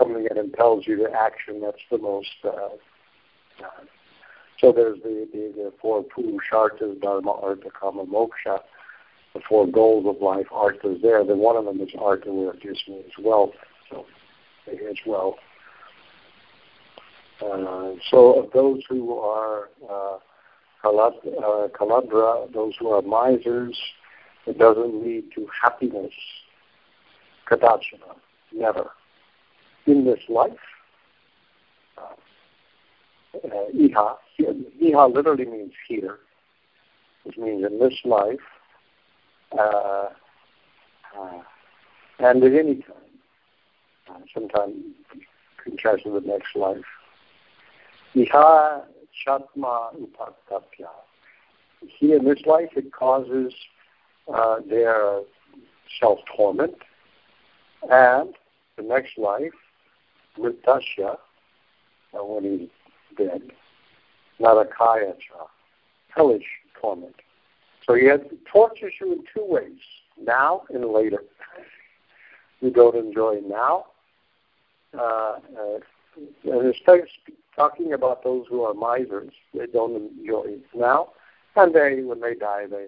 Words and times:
something 0.00 0.24
that 0.24 0.36
impels 0.36 0.86
you 0.86 0.96
to 0.96 1.12
action. 1.12 1.60
That's 1.60 1.82
the 1.90 1.98
most. 1.98 2.28
Uh, 2.44 2.48
uh, 2.48 3.84
so 4.58 4.72
there's 4.72 4.98
the, 5.02 5.28
the, 5.32 5.52
the 5.54 5.72
four 5.80 6.04
purusharthas, 6.04 7.00
dharma, 7.00 7.32
artha, 7.32 7.70
kama, 7.78 8.04
moksha, 8.04 8.60
the 9.34 9.40
four 9.48 9.66
goals 9.66 10.06
of 10.06 10.20
life. 10.20 10.46
Artha 10.50 10.94
is 10.94 11.02
there. 11.02 11.24
Then 11.24 11.38
one 11.38 11.56
of 11.56 11.64
them 11.64 11.80
is 11.80 11.90
artha, 11.98 12.32
where 12.32 12.52
it 12.52 12.60
just 12.60 12.88
means 12.88 13.12
wealth. 13.22 13.54
So 13.90 14.06
it's 14.66 15.00
wealth. 15.06 15.36
Uh, 17.40 17.94
so 18.10 18.44
of 18.44 18.52
those 18.52 18.82
who 18.88 19.16
are 19.18 19.70
uh, 19.88 20.18
kaladra, 20.84 22.44
uh, 22.44 22.52
those 22.52 22.74
who 22.78 22.88
are 22.88 23.00
misers, 23.00 23.78
it 24.46 24.58
doesn't 24.58 25.02
lead 25.02 25.24
to 25.34 25.46
happiness. 25.62 26.12
Kadachana, 27.50 28.16
never. 28.52 28.90
In 29.90 30.04
this 30.04 30.20
life, 30.28 30.66
uh, 31.98 32.14
uh, 33.44 33.68
iha, 33.74 34.16
iha 34.82 35.14
literally 35.14 35.46
means 35.46 35.72
here, 35.88 36.18
which 37.24 37.36
means 37.36 37.64
in 37.64 37.78
this 37.80 37.98
life, 38.04 38.46
uh, 39.58 40.10
uh, 41.18 41.42
and 42.20 42.44
at 42.44 42.52
any 42.52 42.76
time. 42.76 43.10
Uh, 44.08 44.18
sometime 44.34 44.94
contrast 45.62 46.04
with 46.04 46.22
the 46.22 46.28
next 46.28 46.54
life. 46.56 46.90
Iha 48.14 48.82
Shatma 49.26 49.94
Upatapya. 49.94 50.90
Here 51.98 52.16
in 52.18 52.24
this 52.24 52.42
life, 52.46 52.70
it 52.76 52.92
causes 52.92 53.52
uh, 54.32 54.56
their 54.68 55.20
self-torment, 56.00 56.76
and 57.90 58.34
the 58.76 58.82
next 58.82 59.18
life, 59.18 59.52
Mritasya, 60.40 61.16
uh, 62.14 62.24
when 62.24 62.44
he's 62.44 62.68
dead, 63.16 63.42
Narakayacha, 64.40 65.46
hellish 66.14 66.44
torment. 66.80 67.14
So 67.86 67.94
he 67.94 68.06
had, 68.06 68.28
tortures 68.50 68.94
you 69.00 69.12
in 69.12 69.24
two 69.34 69.44
ways, 69.44 69.78
now 70.20 70.62
and 70.70 70.84
later. 70.84 71.24
You 72.60 72.70
don't 72.70 72.96
enjoy 72.96 73.40
now, 73.46 73.86
uh, 74.96 75.00
uh, 75.02 75.78
and 76.44 76.66
it's 76.66 76.78
talking 77.56 77.92
about 77.92 78.22
those 78.22 78.46
who 78.48 78.62
are 78.62 78.74
misers. 78.74 79.32
They 79.54 79.66
don't 79.66 79.96
enjoy 79.96 80.44
it 80.46 80.64
now, 80.74 81.10
and 81.56 81.74
they, 81.74 82.02
when 82.02 82.20
they 82.20 82.34
die, 82.34 82.66
they 82.70 82.86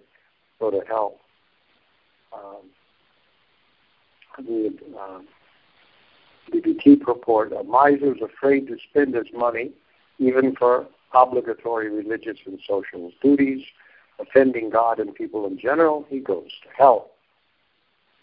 go 0.60 0.70
to 0.70 0.82
hell. 0.86 1.16
Um, 2.32 2.70
the 4.38 4.74
um, 4.98 5.26
BBT 6.50 7.00
purport: 7.00 7.52
A 7.52 7.62
miser 7.64 8.14
is 8.14 8.22
afraid 8.22 8.66
to 8.68 8.76
spend 8.90 9.14
his 9.14 9.26
money, 9.34 9.72
even 10.18 10.54
for 10.56 10.86
obligatory 11.14 11.90
religious 11.90 12.38
and 12.46 12.58
social 12.66 13.12
duties, 13.22 13.64
offending 14.18 14.70
God 14.70 14.98
and 14.98 15.14
people 15.14 15.46
in 15.46 15.58
general. 15.58 16.06
He 16.08 16.20
goes 16.20 16.50
to 16.62 16.68
hell. 16.76 17.10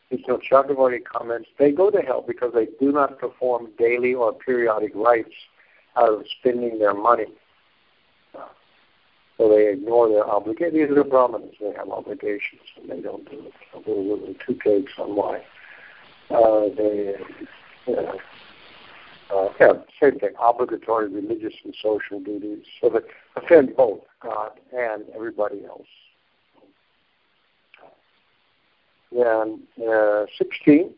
Vishnu 0.09 0.39
Chakravarti 0.39 1.03
comments, 1.03 1.49
they 1.59 1.71
go 1.71 1.91
to 1.91 2.01
hell 2.01 2.23
because 2.27 2.53
they 2.53 2.67
do 2.79 2.91
not 2.91 3.19
perform 3.19 3.69
daily 3.77 4.13
or 4.13 4.33
periodic 4.33 4.91
rites 4.95 5.35
out 5.95 6.13
of 6.13 6.25
spending 6.39 6.79
their 6.79 6.95
money. 6.95 7.27
So 9.37 9.47
they 9.47 9.71
ignore 9.71 10.09
their 10.09 10.27
obligations. 10.27 10.89
These 10.89 10.97
are 10.97 11.03
Brahmins. 11.03 11.53
They 11.61 11.71
have 11.77 11.89
obligations, 11.89 12.61
and 12.75 12.89
they 12.89 13.01
don't 13.01 13.29
do 13.29 13.39
it. 13.39 13.53
A 13.73 13.77
little, 13.77 14.17
little 14.17 14.35
two 14.45 14.55
cakes 14.55 14.91
on 14.97 15.15
why. 15.15 15.45
Uh, 16.29 16.67
they, 16.75 17.15
uh, 17.97 19.35
uh, 19.35 19.49
yeah, 19.59 19.73
same 20.01 20.19
thing. 20.19 20.31
Obligatory 20.41 21.07
religious 21.09 21.53
and 21.63 21.75
social 21.81 22.19
duties. 22.19 22.65
So 22.81 22.89
that 22.89 23.03
offend 23.35 23.75
both 23.75 24.01
God 24.21 24.51
and 24.75 25.03
everybody 25.15 25.65
else. 25.65 25.87
And 29.11 29.61
uh, 29.87 30.25
16, 30.37 30.93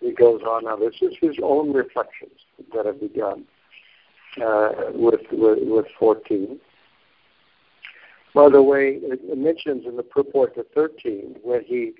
he 0.00 0.12
goes 0.12 0.42
on. 0.42 0.64
Now, 0.64 0.76
this 0.76 0.94
is 1.00 1.14
his 1.20 1.36
own 1.42 1.72
reflections 1.72 2.38
that 2.74 2.86
have 2.86 3.00
begun 3.00 3.44
uh, 4.44 4.70
with, 4.92 5.20
with, 5.32 5.58
with 5.62 5.86
14. 5.98 6.60
By 8.34 8.48
the 8.48 8.62
way, 8.62 8.98
it 9.00 9.38
mentions 9.38 9.86
in 9.86 9.96
the 9.96 10.02
purport 10.02 10.56
to 10.56 10.66
13 10.74 11.36
when 11.42 11.62
he 11.64 11.92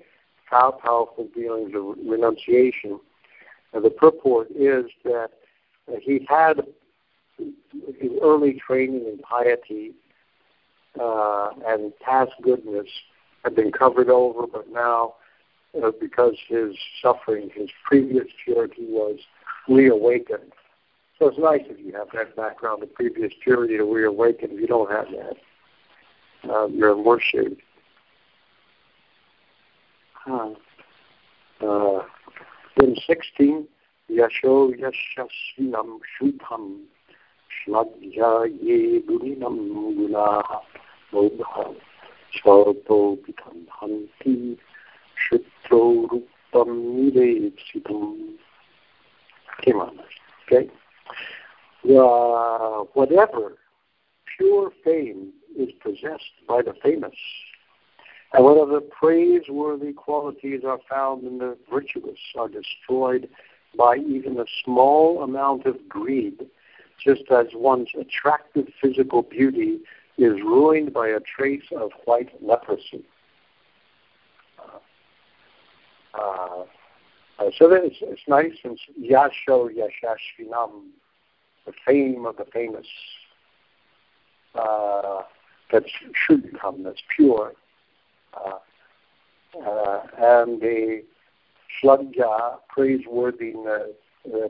how 0.45 0.71
powerful 0.71 1.27
feelings 1.33 1.73
of 1.75 1.95
renunciation. 2.07 2.99
Uh, 3.75 3.79
the 3.79 3.89
purport 3.89 4.47
is 4.51 4.85
that 5.03 5.31
uh, 5.91 5.95
he 6.01 6.25
had 6.29 6.61
his 7.37 8.11
early 8.21 8.61
training 8.65 9.05
in 9.05 9.17
piety 9.19 9.93
uh, 10.99 11.49
and 11.67 11.91
past 11.99 12.31
goodness 12.41 12.87
had 13.43 13.55
been 13.55 13.71
covered 13.71 14.09
over, 14.09 14.47
but 14.47 14.69
now, 14.71 15.15
uh, 15.83 15.91
because 15.99 16.35
his 16.47 16.75
suffering, 17.01 17.49
his 17.53 17.69
previous 17.83 18.25
purity 18.43 18.85
was 18.87 19.19
reawakened. 19.67 20.53
So 21.19 21.27
it's 21.27 21.37
nice 21.37 21.61
if 21.65 21.79
you 21.79 21.93
have 21.93 22.07
that 22.13 22.35
background, 22.35 22.81
the 22.81 22.87
previous 22.87 23.33
purity 23.43 23.77
to 23.77 23.83
reawaken. 23.83 24.51
If 24.51 24.59
you 24.59 24.67
don't 24.67 24.91
have 24.91 25.07
that, 25.11 26.51
um, 26.51 26.73
you're 26.75 26.91
in 26.93 27.03
worse 27.03 27.23
shape. 27.23 27.59
Huh. 30.13 30.55
Then 32.85 32.95
16, 33.07 33.67
Yasho 34.11 34.71
Yashasvinam 34.77 35.99
Shubham 36.21 36.83
Shlagya 37.49 38.45
Ye 38.61 39.01
Guninam 39.01 39.57
Gunaha 39.97 40.59
Bodha 41.11 41.75
hanti 43.81 44.59
Okay? 50.45 50.69
Uh, 51.89 52.83
whatever 52.93 53.53
pure 54.37 54.71
fame 54.83 55.33
is 55.57 55.69
possessed 55.81 56.33
by 56.47 56.61
the 56.61 56.75
famous, 56.83 57.15
and 58.35 58.43
whatever 58.43 58.81
praiseworthy 58.81 59.93
qualities 59.93 60.61
are 60.67 60.79
found 60.89 61.23
in 61.23 61.37
the 61.37 61.57
virtuous 61.71 62.19
are 62.37 62.49
destroyed 62.49 63.29
by 63.77 63.95
even 63.95 64.37
a 64.39 64.45
small 64.63 65.23
amount 65.23 65.65
of 65.65 65.77
greed, 65.87 66.45
just 67.01 67.23
as 67.31 67.47
one's 67.53 67.89
attractive 67.99 68.67
physical 68.81 69.21
beauty 69.21 69.79
is 70.17 70.33
ruined 70.41 70.93
by 70.93 71.07
a 71.07 71.19
trace 71.19 71.63
of 71.77 71.91
white 72.05 72.29
leprosy. 72.41 73.05
Uh, 76.13 76.19
uh, 76.19 76.65
so 77.57 77.71
it's, 77.71 77.97
it's 78.01 78.21
nice 78.27 78.53
and 78.63 78.77
Yasho 79.01 79.69
Yashashvinam, 79.69 80.87
the 81.65 81.73
fame 81.85 82.25
of 82.25 82.35
the 82.37 82.45
famous, 82.51 82.87
uh, 84.55 85.21
that 85.71 85.83
should 86.13 86.57
come, 86.59 86.83
that's 86.83 87.01
pure. 87.15 87.53
Uh, 88.35 88.59
uh, 89.65 90.01
and 90.17 90.61
the 90.61 91.03
Shlagya, 91.81 92.59
praiseworthy, 92.69 93.53
uh, 93.55 94.41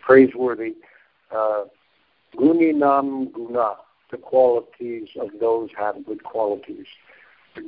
praiseworthy 0.00 0.74
Guninam 2.36 3.32
guna, 3.32 3.74
the 4.10 4.16
qualities 4.16 5.08
of 5.20 5.30
those 5.40 5.70
have 5.76 6.04
good 6.06 6.24
qualities. 6.24 6.86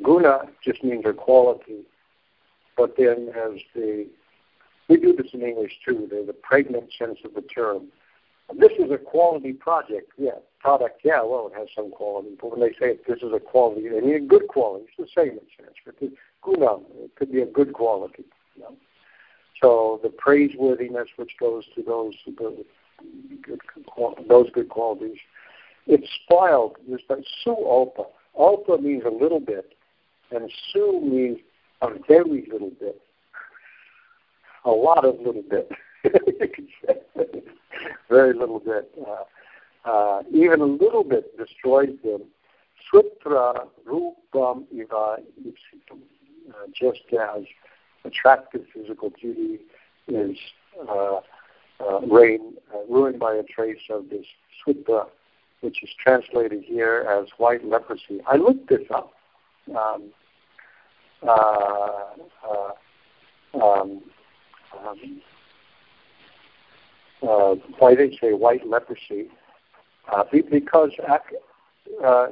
Guna 0.02 0.42
just 0.62 0.82
means 0.82 1.04
a 1.06 1.12
quality, 1.12 1.82
but 2.76 2.96
then 2.96 3.28
as 3.36 3.60
the 3.74 4.06
we 4.88 4.96
do 4.98 5.14
this 5.16 5.32
in 5.32 5.42
English 5.42 5.72
too, 5.84 6.06
the, 6.10 6.24
the 6.26 6.34
pregnant 6.34 6.92
sense 6.98 7.18
of 7.24 7.34
the 7.34 7.40
term. 7.42 7.88
This 8.58 8.72
is 8.78 8.90
a 8.90 8.98
quality 8.98 9.54
project, 9.54 10.12
yeah. 10.18 10.38
Product, 10.64 10.98
yeah, 11.04 11.22
well, 11.22 11.50
it 11.52 11.58
has 11.58 11.68
some 11.76 11.90
quality. 11.90 12.30
But 12.40 12.52
when 12.52 12.60
they 12.60 12.74
say 12.80 12.98
this 13.06 13.18
is 13.18 13.34
a 13.34 13.38
quality, 13.38 13.86
they 13.86 14.00
mean 14.00 14.14
a 14.14 14.20
good 14.20 14.48
quality. 14.48 14.86
It's 14.86 15.14
the 15.14 15.20
same 15.22 15.32
in 15.32 15.40
Sanskrit. 15.58 16.16
Guna, 16.40 16.76
it 17.04 17.14
could 17.16 17.30
be 17.30 17.42
a 17.42 17.46
good 17.46 17.74
quality. 17.74 18.24
You 18.56 18.62
know? 18.62 18.76
So 19.60 20.00
the 20.02 20.08
praiseworthiness 20.08 21.08
which 21.16 21.32
goes 21.38 21.64
to 21.74 21.82
those, 21.82 22.14
good, 22.34 22.64
those 24.26 24.50
good 24.54 24.70
qualities. 24.70 25.18
It's 25.86 26.08
spoiled 26.24 26.76
just 26.88 27.08
by 27.08 27.16
su 27.42 27.50
alpa. 27.50 28.06
Alpa 28.34 28.80
means 28.80 29.02
a 29.04 29.10
little 29.10 29.40
bit, 29.40 29.74
and 30.30 30.50
su 30.72 30.98
means 31.04 31.40
a 31.82 31.88
very 32.08 32.48
little 32.50 32.72
bit. 32.80 33.02
A 34.64 34.70
lot 34.70 35.04
of 35.04 35.18
little 35.18 35.42
bit. 35.42 35.70
very 38.08 38.32
little 38.32 38.60
bit. 38.60 38.90
Uh, 39.06 39.24
uh, 39.84 40.22
even 40.32 40.60
a 40.60 40.66
little 40.66 41.04
bit 41.04 41.36
destroys 41.36 41.90
them. 42.02 42.22
Sutra 42.90 43.66
rupam 43.86 44.64
iva 44.72 45.18
ipsitum. 45.40 46.00
Uh, 46.48 46.66
just 46.78 47.00
as 47.12 47.44
attractive 48.04 48.66
physical 48.72 49.10
beauty 49.10 49.60
is 50.08 50.36
uh, 50.88 51.20
uh, 51.80 52.00
rain, 52.00 52.54
uh, 52.74 52.78
ruined 52.88 53.18
by 53.18 53.34
a 53.34 53.42
trace 53.42 53.80
of 53.90 54.10
this 54.10 54.26
switta, 54.62 55.06
which 55.60 55.82
is 55.82 55.90
translated 56.02 56.62
here 56.62 57.06
as 57.08 57.28
white 57.38 57.64
leprosy. 57.64 58.20
I 58.26 58.36
looked 58.36 58.68
this 58.68 58.86
up. 58.94 59.12
Um, 59.70 60.10
uh, 61.26 62.04
um, 63.54 64.02
um, 67.22 67.62
why 67.78 67.94
they 67.94 68.16
say 68.20 68.34
white 68.34 68.66
leprosy? 68.66 69.30
Uh, 70.12 70.24
because 70.50 70.90
uh, 72.04 72.26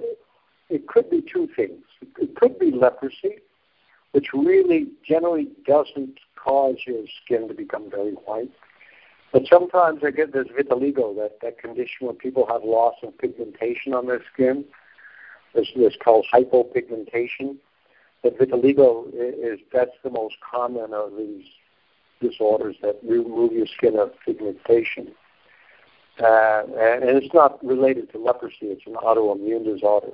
it 0.68 0.86
could 0.86 1.08
be 1.10 1.22
two 1.22 1.48
things. 1.56 1.82
It 2.18 2.34
could 2.36 2.58
be 2.58 2.70
leprosy, 2.70 3.38
which 4.12 4.28
really 4.34 4.88
generally 5.06 5.48
doesn't 5.66 6.18
cause 6.36 6.76
your 6.86 7.04
skin 7.24 7.48
to 7.48 7.54
become 7.54 7.90
very 7.90 8.12
white. 8.12 8.50
But 9.32 9.46
sometimes 9.50 10.00
I 10.04 10.10
get 10.10 10.32
this 10.32 10.48
vitiligo, 10.48 11.16
that, 11.16 11.38
that 11.40 11.58
condition 11.58 12.06
where 12.06 12.14
people 12.14 12.46
have 12.46 12.62
loss 12.64 12.96
of 13.02 13.16
pigmentation 13.16 13.94
on 13.94 14.06
their 14.06 14.22
skin. 14.32 14.64
This 15.54 15.68
is 15.74 15.94
called 16.02 16.26
hypopigmentation. 16.32 17.56
But 18.22 18.38
vitiligo 18.38 19.08
is 19.14 19.60
that's 19.72 19.96
the 20.04 20.10
most 20.10 20.36
common 20.48 20.92
of 20.92 21.16
these 21.16 21.46
disorders 22.20 22.76
that 22.82 22.98
remove 23.02 23.52
your 23.52 23.66
skin 23.66 23.98
of 23.98 24.12
pigmentation. 24.24 25.12
Uh, 26.20 26.62
and, 26.78 27.04
and 27.04 27.22
it's 27.22 27.32
not 27.32 27.64
related 27.64 28.10
to 28.12 28.18
leprosy, 28.18 28.56
it's 28.62 28.86
an 28.86 28.94
autoimmune 28.94 29.64
disorder 29.64 30.12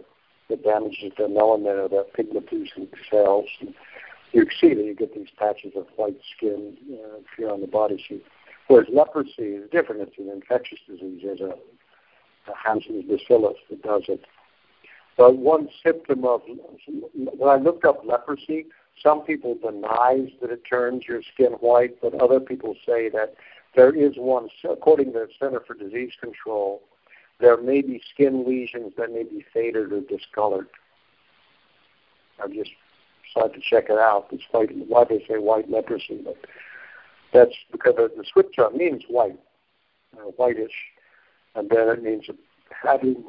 that 0.49 0.63
damages 0.63 1.13
the 1.19 1.25
melanin 1.25 1.85
or 1.85 1.89
the 1.89 2.07
pigment-producing 2.15 2.89
cells. 3.11 3.47
And 3.61 3.75
you 4.33 4.47
see 4.61 4.75
that 4.75 4.85
you 4.85 4.95
get 4.95 5.15
these 5.15 5.29
patches 5.39 5.73
of 5.77 5.87
white 5.97 6.19
skin 6.37 6.77
uh, 6.93 7.19
you're 7.37 7.53
on 7.53 7.61
the 7.61 7.67
body 7.67 8.03
sheet. 8.07 8.25
Whereas 8.69 8.87
leprosy 8.93 9.57
is 9.57 9.71
different. 9.71 10.03
It's 10.03 10.19
an 10.19 10.31
infectious 10.31 10.79
disease. 10.87 11.21
There's 11.25 11.41
a, 11.41 11.55
a 12.51 12.55
Hansen's 12.55 13.05
bacillus 13.05 13.57
that 13.71 13.83
does 13.83 14.03
it. 14.09 14.25
But 15.17 15.37
one 15.37 15.69
symptom 15.83 16.25
of, 16.25 16.43
when 16.87 17.49
I 17.49 17.57
looked 17.57 17.85
up 17.85 18.03
leprosy, 18.05 18.67
some 19.03 19.23
people 19.23 19.57
denies 19.57 20.31
that 20.41 20.51
it 20.51 20.63
turns 20.69 21.05
your 21.09 21.23
skin 21.35 21.53
white, 21.61 22.01
but 22.01 22.15
other 22.15 22.41
people 22.41 22.75
say 22.87 23.09
that 23.11 23.35
there 23.75 23.95
is 23.95 24.15
one, 24.17 24.49
according 24.69 25.13
to 25.13 25.21
the 25.21 25.29
Center 25.39 25.63
for 25.67 25.75
Disease 25.75 26.13
Control, 26.21 26.83
there 27.41 27.57
may 27.57 27.83
be 27.83 28.03
skin 28.13 28.45
lesions 28.47 28.93
that 28.97 29.13
may 29.13 29.23
be 29.23 29.45
faded 29.53 29.93
or 29.93 30.01
discolored. 30.01 30.69
I've 32.43 32.53
just 32.53 32.71
decided 33.35 33.55
to 33.55 33.61
check 33.61 33.85
it 33.91 33.99
out. 33.99 34.29
It's 34.33 34.43
white, 34.51 34.71
why 34.89 35.05
they 35.05 35.25
say 35.29 35.39
white 35.39 35.71
leprosy, 35.71 36.21
but 36.25 36.37
that's 37.33 37.55
because 37.71 37.95
the, 37.97 38.25
switta 38.33 38.71
means 38.75 39.05
white, 39.09 39.39
uh, 40.17 40.31
whitish, 40.37 40.73
and 41.55 41.69
then 41.69 41.89
it 41.89 42.03
means 42.03 42.25
having 42.83 43.23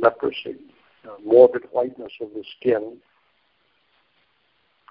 leprosy, 0.00 0.56
uh, 1.04 1.14
morbid 1.24 1.62
whiteness 1.72 2.12
of 2.20 2.28
the 2.34 2.44
skin, 2.58 2.96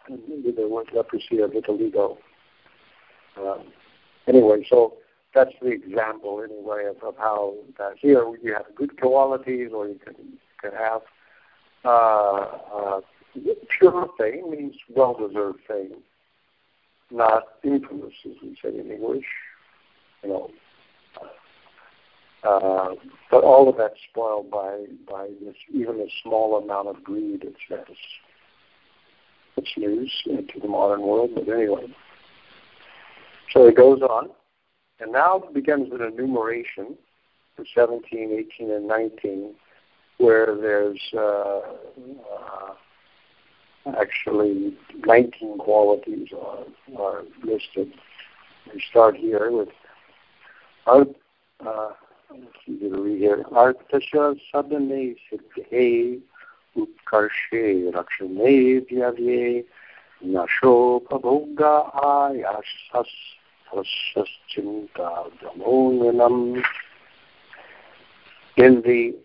and 0.07 0.19
the 0.55 0.67
word 0.67 0.87
leprosy 0.93 1.41
or 1.41 1.47
vitiligo. 1.47 2.17
Uh, 3.37 3.55
anyway, 4.31 4.65
so 4.69 4.97
that's 5.33 5.51
the 5.61 5.69
example 5.69 6.43
anyway 6.43 6.85
of, 6.89 7.01
of 7.03 7.15
how 7.17 7.55
that 7.77 7.93
here 7.97 8.25
you 8.41 8.53
have 8.53 8.65
good 8.75 8.99
qualities 8.99 9.69
or 9.73 9.87
you 9.87 9.99
can 10.03 10.15
can 10.61 10.71
have 10.71 11.01
uh, 11.83 12.45
uh, 12.75 13.01
pure 13.77 14.07
fame 14.17 14.51
means 14.51 14.75
well 14.95 15.15
deserved 15.15 15.59
fame, 15.67 16.03
not 17.09 17.43
infamous 17.63 18.13
as 18.25 18.35
we 18.41 18.57
say 18.61 18.69
in 18.69 18.91
English. 18.91 19.25
You 20.23 20.29
know. 20.29 20.51
Uh, 22.43 22.95
but 23.29 23.43
all 23.43 23.69
of 23.69 23.77
that's 23.77 23.99
spoiled 24.09 24.49
by 24.49 24.85
by 25.09 25.27
this 25.43 25.55
even 25.73 25.99
a 25.99 26.07
small 26.23 26.57
amount 26.57 26.87
of 26.87 27.03
greed. 27.03 27.43
It's 27.43 27.59
that's 27.69 27.91
it's 29.57 29.77
news 29.77 30.11
into 30.25 30.59
the 30.59 30.67
modern 30.67 31.01
world. 31.01 31.31
But 31.35 31.47
anyway, 31.47 31.93
so 33.51 33.67
it 33.67 33.75
goes 33.75 34.01
on. 34.01 34.29
And 34.99 35.11
now 35.11 35.43
begins 35.53 35.91
an 35.91 36.01
enumeration 36.01 36.95
for 37.55 37.65
17, 37.73 38.45
18, 38.57 38.71
and 38.71 38.87
19, 38.87 39.55
where 40.17 40.55
there's 40.55 41.01
uh, 41.13 41.61
uh, 42.37 42.73
actually 43.99 44.77
19 45.05 45.57
qualities 45.57 46.27
are, 46.39 46.65
are 46.99 47.23
listed. 47.43 47.91
We 48.71 48.83
start 48.89 49.15
here 49.15 49.51
with 49.51 49.69
art, 50.85 51.09
uh, 51.65 51.89
read 52.67 53.19
here. 53.19 53.43
Sadhane 53.51 55.15
siddhe 55.31 56.21
utkarshe 56.77 57.91
rakshane 57.91 58.85
vyavye 58.87 59.65
nashopaboga 60.23 61.91
ayasas 61.95 63.11
in 68.57 68.81
the, 68.81 69.15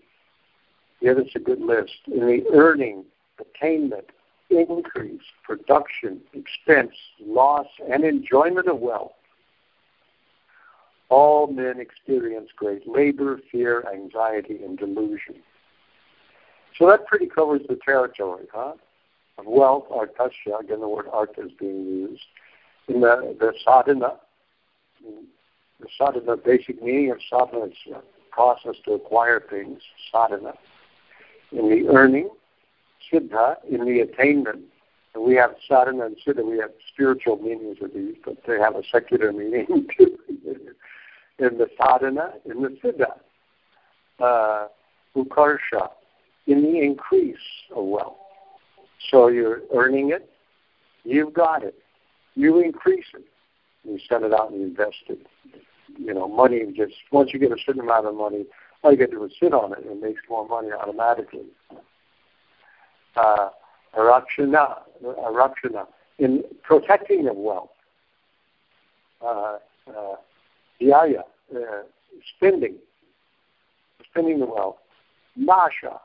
yeah, 1.01 1.15
that's 1.15 1.35
a 1.35 1.39
good 1.39 1.61
list. 1.61 1.93
In 2.07 2.21
the 2.21 2.45
earning, 2.53 3.05
attainment, 3.41 4.07
increase, 4.51 5.23
production, 5.45 6.21
expense, 6.33 6.95
loss, 7.21 7.67
and 7.91 8.05
enjoyment 8.05 8.69
of 8.69 8.79
wealth, 8.79 9.13
all 11.09 11.47
men 11.47 11.81
experience 11.81 12.51
great 12.57 12.89
labor, 12.89 13.41
fear, 13.51 13.85
anxiety, 13.93 14.63
and 14.65 14.79
delusion. 14.79 15.37
So 16.79 16.89
that 16.89 17.07
pretty 17.07 17.27
covers 17.27 17.63
the 17.69 17.79
territory, 17.85 18.47
huh? 18.53 18.75
Of 19.39 19.47
wealth, 19.47 19.85
artasya, 19.91 20.61
again 20.61 20.81
the 20.81 20.89
word 20.89 21.07
art 21.13 21.35
is 21.39 21.51
being 21.59 21.85
used. 21.85 22.25
In 22.89 23.01
the, 23.01 23.37
the 23.39 23.53
sadhana, 23.65 24.15
sadhana, 25.99 26.37
basic 26.37 26.83
meaning 26.83 27.11
of 27.11 27.19
sadhana 27.29 27.67
is 27.67 27.73
a 27.95 28.01
process 28.33 28.75
to 28.85 28.93
acquire 28.93 29.43
things, 29.49 29.81
sadhana. 30.13 30.55
In 31.53 31.69
the 31.71 31.89
earning, 31.89 32.29
siddha, 33.13 33.57
in 33.69 33.85
the 33.85 34.01
attainment. 34.01 34.65
And 35.15 35.25
we 35.25 35.35
have 35.37 35.53
sadhana 35.69 36.07
and 36.07 36.17
siddha, 36.27 36.45
we 36.45 36.59
have 36.59 36.71
spiritual 36.93 37.37
meanings 37.37 37.79
of 37.81 37.93
these, 37.95 38.17
but 38.25 38.37
they 38.47 38.59
have 38.59 38.75
a 38.77 38.83
secular 38.91 39.33
meaning 39.33 39.67
too. 39.97 40.19
in 41.39 41.59
the 41.59 41.69
sadhana, 41.79 42.35
in 42.45 42.63
the 42.63 42.77
siddha. 42.83 43.13
Uh, 44.19 44.69
ukarsha, 45.15 45.91
in 46.47 46.63
the 46.63 46.81
increase 46.81 47.37
of 47.75 47.85
wealth. 47.85 48.17
So 49.11 49.29
you're 49.29 49.61
earning 49.75 50.11
it, 50.11 50.31
you've 51.05 51.35
got 51.35 51.63
it, 51.63 51.75
you 52.35 52.61
increase 52.61 53.05
it 53.15 53.25
you 53.89 53.99
send 54.09 54.25
it 54.25 54.33
out 54.33 54.51
and 54.51 54.61
you 54.61 54.67
invest 54.67 55.05
it. 55.09 55.27
You 55.99 56.15
know, 56.15 56.29
money 56.29 56.63
just 56.77 56.95
once 57.11 57.31
you 57.33 57.39
get 57.39 57.53
a 57.53 57.57
certain 57.65 57.83
amount 57.83 58.07
of 58.07 58.15
money, 58.15 58.45
all 58.83 58.93
you 58.93 58.99
get 58.99 59.11
to 59.11 59.17
do 59.17 59.25
is 59.25 59.33
sit 59.41 59.55
on 59.55 59.73
it 59.73 59.79
and 59.85 60.03
it 60.03 60.03
makes 60.03 60.21
more 60.29 60.47
money 60.47 60.69
automatically. 60.73 61.47
Uh, 63.17 63.49
arakshana, 63.97 64.81
arakshana, 65.05 65.87
in 66.19 66.43
protecting 66.63 67.25
the 67.25 67.33
wealth. 67.33 67.71
Uh, 69.25 69.59
uh, 69.89 70.17
uh, 70.93 71.59
spending, 72.37 72.75
spending 74.11 74.41
the 74.41 74.47
wealth. 74.47 74.77
Nasha, 75.37 76.01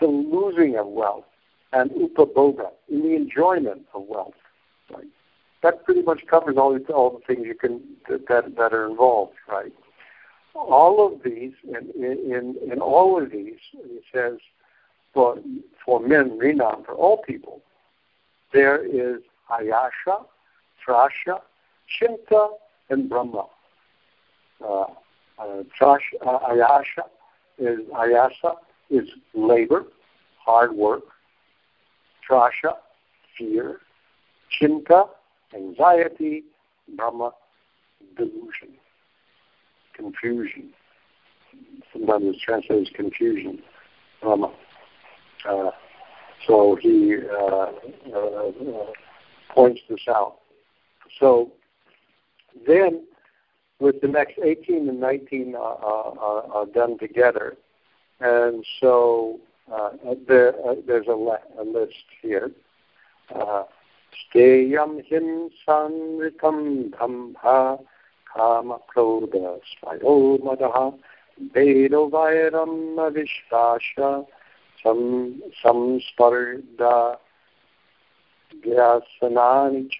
the 0.00 0.06
losing 0.06 0.76
of 0.76 0.86
wealth. 0.86 1.24
And 1.72 1.90
upaboga, 1.90 2.70
in 2.88 3.02
the 3.02 3.16
enjoyment 3.16 3.82
of 3.94 4.02
wealth. 4.08 4.34
Right? 4.94 5.06
That 5.62 5.84
pretty 5.84 6.02
much 6.02 6.26
covers 6.26 6.56
all 6.56 6.74
the, 6.78 6.84
all 6.92 7.10
the 7.10 7.34
things 7.34 7.46
you 7.46 7.54
can 7.54 7.80
that 8.08 8.54
that 8.56 8.72
are 8.72 8.86
involved, 8.86 9.34
right? 9.48 9.72
All 10.54 11.06
of 11.06 11.22
these, 11.22 11.52
in 11.64 11.90
in, 12.02 12.56
in 12.70 12.80
all 12.80 13.22
of 13.22 13.30
these, 13.30 13.58
it 13.74 14.02
says 14.12 14.38
for 15.12 15.38
for 15.84 16.00
men, 16.00 16.38
Rinam, 16.38 16.84
for 16.84 16.94
all 16.94 17.22
people, 17.22 17.62
there 18.52 18.84
is 18.84 19.22
Ayasha, 19.50 20.24
Trasha, 20.86 21.40
Chinta, 22.00 22.48
and 22.90 23.08
Brahma. 23.08 23.46
Uh, 24.62 24.84
uh, 25.38 25.62
uh, 25.80 26.38
ayasha 26.48 27.04
is 27.58 27.80
ayasa 27.94 28.56
is 28.90 29.08
labor, 29.34 29.84
hard 30.38 30.72
work. 30.72 31.02
Trasha, 32.28 32.76
fear. 33.36 33.80
Chinta 34.60 35.08
anxiety, 35.54 36.44
Brahma, 36.96 37.32
delusion, 38.16 38.74
confusion. 39.94 40.70
Sometimes 41.92 42.24
it's 42.26 42.42
translated 42.42 42.88
as 42.88 42.92
confusion, 42.94 43.62
Brahma. 44.22 44.52
Uh, 45.48 45.70
so 46.46 46.76
he 46.80 47.16
uh, 47.16 47.70
uh, 48.16 48.52
points 49.54 49.80
this 49.88 50.00
out. 50.08 50.36
So 51.18 51.52
then, 52.66 53.04
with 53.78 54.00
the 54.00 54.08
next 54.08 54.38
18 54.42 54.88
and 54.88 55.00
19 55.00 55.54
uh, 55.54 55.58
are, 55.58 56.66
done 56.74 56.98
together, 56.98 57.56
and 58.20 58.64
so 58.80 59.40
uh, 59.72 59.90
there, 60.26 60.54
uh, 60.66 60.74
there's 60.86 61.06
a, 61.08 61.12
a, 61.12 61.64
list 61.64 61.94
here. 62.22 62.50
श्रेयं 64.16 64.92
हिंसानृतं 65.08 66.58
दम्भा 66.94 67.58
कामक्रोधस्वयो 68.30 70.14
मदः 70.44 70.76
वैरं 72.14 72.72
न 72.96 72.98
विश्वास 73.16 73.94
संस्पर्धा 75.62 76.96
व्यसनानि 78.66 79.82
च, 79.92 79.98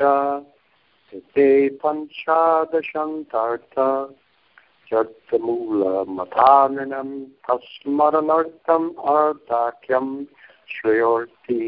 ते 1.14 1.48
पञ्चादशन्तार्थ 1.82 3.74
जगत्मूलमथाननं 4.90 5.90
तस्मरणर्थम् 7.46 8.88
अर्थाख्यं 9.14 10.08
श्रेयोर्ति 10.72 11.62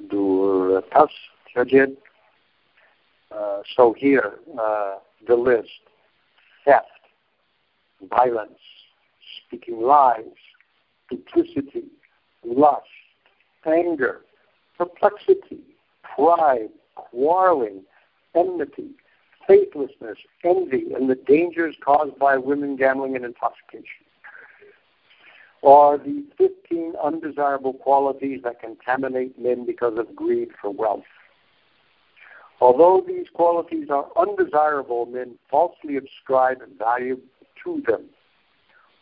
दूरथस् 0.00 1.31
Uh, 3.30 3.62
so 3.76 3.94
here 3.96 4.34
uh, 4.60 4.96
the 5.26 5.34
list: 5.34 5.68
theft, 6.64 6.86
violence, 8.10 8.58
speaking 9.46 9.80
lies, 9.80 10.24
duplicity, 11.10 11.84
lust, 12.44 12.86
anger, 13.66 14.22
perplexity, 14.76 15.60
pride, 16.14 16.68
quarreling, 16.94 17.82
enmity, 18.34 18.90
faithlessness, 19.46 20.18
envy, 20.44 20.92
and 20.94 21.08
the 21.08 21.14
dangers 21.14 21.76
caused 21.84 22.18
by 22.18 22.36
women 22.36 22.76
gambling 22.76 23.16
and 23.16 23.24
intoxication 23.24 24.04
are 25.62 25.96
the 25.96 26.24
15 26.38 26.94
undesirable 27.02 27.74
qualities 27.74 28.40
that 28.42 28.60
contaminate 28.60 29.38
men 29.38 29.64
because 29.64 29.96
of 29.96 30.14
greed 30.14 30.48
for 30.60 30.70
wealth. 30.70 31.04
Although 32.62 33.02
these 33.04 33.26
qualities 33.34 33.88
are 33.90 34.06
undesirable, 34.16 35.04
men 35.06 35.36
falsely 35.50 35.96
ascribe 35.96 36.58
value 36.78 37.18
to 37.64 37.82
them. 37.88 38.04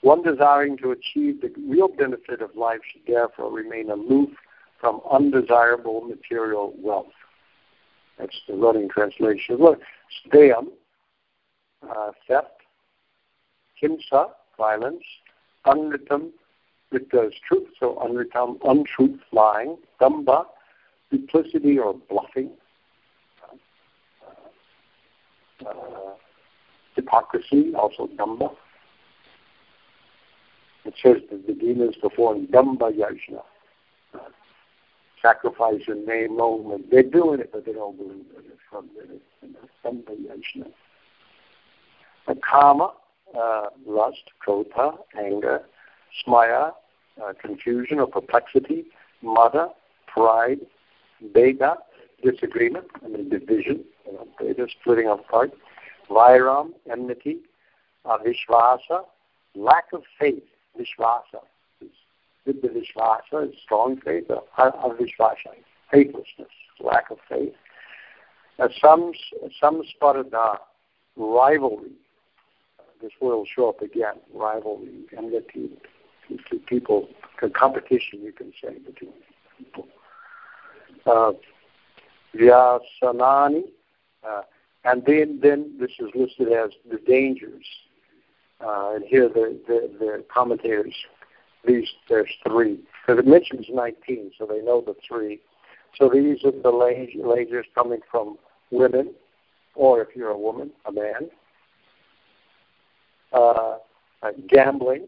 One 0.01 0.23
desiring 0.23 0.79
to 0.79 0.93
achieve 0.93 1.43
the 1.43 1.53
real 1.69 1.89
benefit 1.89 2.41
of 2.41 2.57
life 2.57 2.81
should 2.91 3.03
therefore 3.07 3.53
remain 3.53 3.91
aloof 3.91 4.31
from 4.81 5.03
undesirable 5.13 6.01
material 6.01 6.73
wealth. 6.79 7.13
That's 8.19 8.41
the 8.49 8.55
running 8.55 8.89
translation. 8.89 9.57
Look, 9.59 9.81
Steyam, 10.25 10.69
uh, 11.87 12.13
theft, 12.27 12.63
himsa, 13.83 14.31
violence, 14.57 15.05
unritam, 15.67 16.31
is 16.93 17.35
truth, 17.47 17.69
so 17.79 17.99
unritam, 18.03 18.59
untruth, 18.65 19.21
lying, 19.33 19.77
damba, 20.01 20.47
duplicity 21.11 21.79
or 21.79 21.93
bluffing, 22.09 22.53
uh, 25.67 26.15
hypocrisy, 27.11 27.73
also 27.75 28.09
damba. 28.19 28.51
It 30.85 30.95
says 31.03 31.17
that 31.31 31.47
the 31.47 31.53
demons 31.53 31.97
perform 32.01 32.47
damba 32.47 32.91
yajna 32.93 33.43
sacrifice 35.23 35.83
in 35.89 36.07
name 36.07 36.41
only. 36.41 36.83
They're 36.91 37.03
doing 37.03 37.41
it, 37.41 37.51
but 37.53 37.67
they 37.67 37.73
don't 37.73 37.97
believe 37.97 38.25
it. 38.37 38.45
It's 38.47 38.61
from 38.71 38.89
somebody 39.83 40.29
else. 40.31 40.67
A 42.27 42.35
karma, 42.37 42.93
uh, 43.39 43.67
lust, 43.87 44.23
krodha, 44.47 44.97
anger, 45.19 45.63
smaya, 46.27 46.73
uh, 47.23 47.33
confusion 47.41 47.99
or 47.99 48.07
perplexity, 48.07 48.87
mada, 49.23 49.69
pride, 50.07 50.61
veda, 51.35 51.75
disagreement, 52.23 52.87
I 53.05 53.09
mean 53.09 53.29
division, 53.29 53.85
you 54.07 54.13
know, 54.13 54.27
veda, 54.41 54.67
splitting 54.81 55.09
apart, 55.09 55.53
vairam, 56.11 56.73
enmity, 56.91 57.39
uh, 58.05 58.19
vishvasa, 58.19 59.05
lack 59.55 59.93
of 59.93 60.03
faith, 60.19 60.45
vishvasa, 60.79 61.41
Siddha 62.47 62.69
Vishvasa 62.69 63.51
is 63.51 63.55
strong 63.63 64.01
faith, 64.01 64.29
avishvasa, 64.59 65.53
faithlessness, 65.91 66.49
lack 66.81 67.11
of 67.11 67.19
faith. 67.29 67.53
Uh, 68.59 68.69
some, 68.81 69.13
some 69.61 69.83
sparada, 69.83 70.59
rivalry. 71.17 71.93
This 73.03 73.13
will 73.21 73.45
show 73.47 73.71
up 73.71 73.81
again, 73.81 74.15
rivalry, 74.35 75.05
enmity, 75.17 75.71
people, 76.67 77.09
competition, 77.55 78.21
you 78.23 78.33
can 78.33 78.53
say, 78.63 78.79
between 78.79 79.13
people. 79.59 79.87
Uh, 81.07 81.33
Vyasanani, 82.35 83.63
uh, 84.27 84.43
and 84.85 85.05
then, 85.07 85.41
then 85.43 85.77
this 85.79 85.91
is 85.99 86.11
listed 86.15 86.53
as 86.53 86.71
the 86.91 86.99
dangers. 87.07 87.65
Uh, 88.61 88.95
and 88.95 89.05
here 89.05 89.29
the, 89.29 89.59
the, 89.67 89.91
the 89.99 90.25
commentators 90.33 90.95
these 91.67 91.89
there's 92.09 92.31
three 92.47 92.79
because 93.03 93.19
it 93.19 93.27
mentions 93.27 93.67
19, 93.71 94.33
so 94.39 94.47
they 94.47 94.61
know 94.61 94.83
the 94.85 94.95
three. 95.07 95.41
So 95.97 96.09
these 96.09 96.45
are 96.45 96.53
the 96.53 96.73
lasers 96.73 97.65
coming 97.75 98.01
from 98.11 98.39
women, 98.71 99.13
or 99.75 100.01
if 100.03 100.09
you're 100.15 100.31
a 100.31 100.39
woman, 100.39 100.71
a 100.87 100.93
man. 100.93 101.31
Uh, 103.33 103.77
uh, 104.23 104.33
gambling 104.49 105.07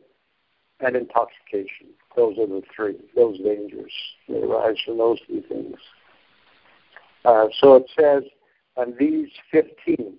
and 0.80 0.96
intoxication. 0.96 1.88
Those 2.16 2.38
are 2.38 2.46
the 2.46 2.62
three. 2.74 2.96
Those 3.14 3.38
dangers 3.38 3.92
they 4.28 4.38
arise 4.38 4.76
from 4.84 4.98
those 4.98 5.18
three 5.26 5.42
things. 5.42 5.76
Uh, 7.24 7.46
so 7.60 7.76
it 7.76 7.90
says, 7.98 8.24
and 8.76 8.94
these 8.98 9.28
15 9.50 10.14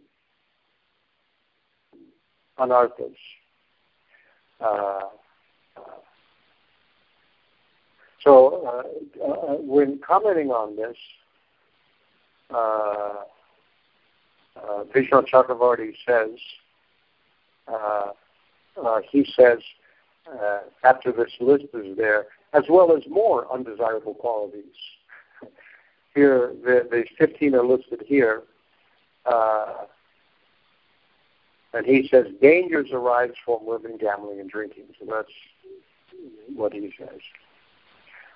anarthas. 2.60 3.16
Uh, 4.60 5.02
so 8.24 8.66
uh, 8.66 9.24
uh, 9.26 9.56
when 9.60 10.00
commenting 10.06 10.50
on 10.50 10.76
this, 10.76 10.96
uh, 12.54 13.24
uh, 14.56 14.84
Vishnu 14.94 15.24
Chakravarti 15.24 15.94
says, 16.08 16.30
uh, 17.68 18.12
uh, 18.82 19.00
he 19.12 19.26
says, 19.36 19.60
after 20.84 21.12
this 21.12 21.32
list 21.42 21.66
is 21.74 21.98
there, 21.98 22.26
as 22.54 22.64
well 22.70 22.96
as 22.96 23.04
more 23.10 23.52
undesirable 23.52 24.14
qualities. 24.14 24.64
Here, 26.16 26.54
the, 26.64 26.88
the 26.90 27.06
15 27.18 27.56
are 27.56 27.66
listed 27.66 28.04
here. 28.06 28.44
Uh, 29.26 29.86
and 31.74 31.86
he 31.86 32.08
says 32.10 32.28
dangers 32.42 32.90
arise 32.92 33.32
from 33.44 33.68
living, 33.68 33.98
gambling, 33.98 34.40
and 34.40 34.50
drinking. 34.50 34.86
So 35.00 35.08
that's 35.10 35.32
what 36.56 36.74
he 36.74 36.94
says. 36.98 37.20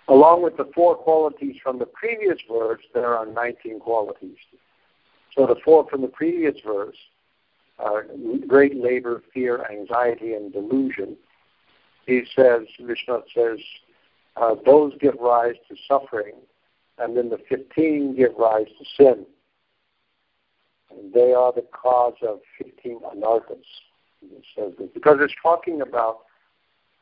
Along 0.08 0.42
with 0.42 0.58
the 0.58 0.70
four 0.74 0.96
qualities 0.96 1.58
from 1.62 1.80
the 1.80 1.86
previous 1.86 2.40
verse, 2.50 2.82
there 2.94 3.16
are 3.16 3.26
19 3.26 3.80
qualities. 3.80 4.38
So 5.36 5.46
the 5.46 5.58
four 5.64 5.88
from 5.90 6.02
the 6.02 6.08
previous 6.08 6.56
verse 6.66 6.96
are 7.78 8.06
great 8.48 8.76
labor, 8.76 9.22
fear, 9.34 9.66
anxiety, 9.70 10.34
and 10.34 10.52
delusion. 10.52 11.16
He 12.08 12.24
says, 12.36 12.62
Vishnu 12.80 13.22
says, 13.36 13.60
uh, 14.36 14.56
those 14.66 14.94
give 15.00 15.16
rise 15.20 15.56
to 15.70 15.76
suffering, 15.88 16.36
and 16.98 17.16
then 17.16 17.30
the 17.30 17.40
15 17.50 18.16
give 18.16 18.34
rise 18.38 18.68
to 18.80 18.86
sin. 18.98 19.26
And 20.92 21.14
they 21.14 21.34
are 21.34 21.54
the 21.54 21.66
cause 21.72 22.16
of 22.22 22.40
15 22.58 23.00
anarthas. 23.16 23.64
Because 24.94 25.18
it's 25.22 25.34
talking 25.42 25.82
about 25.82 26.20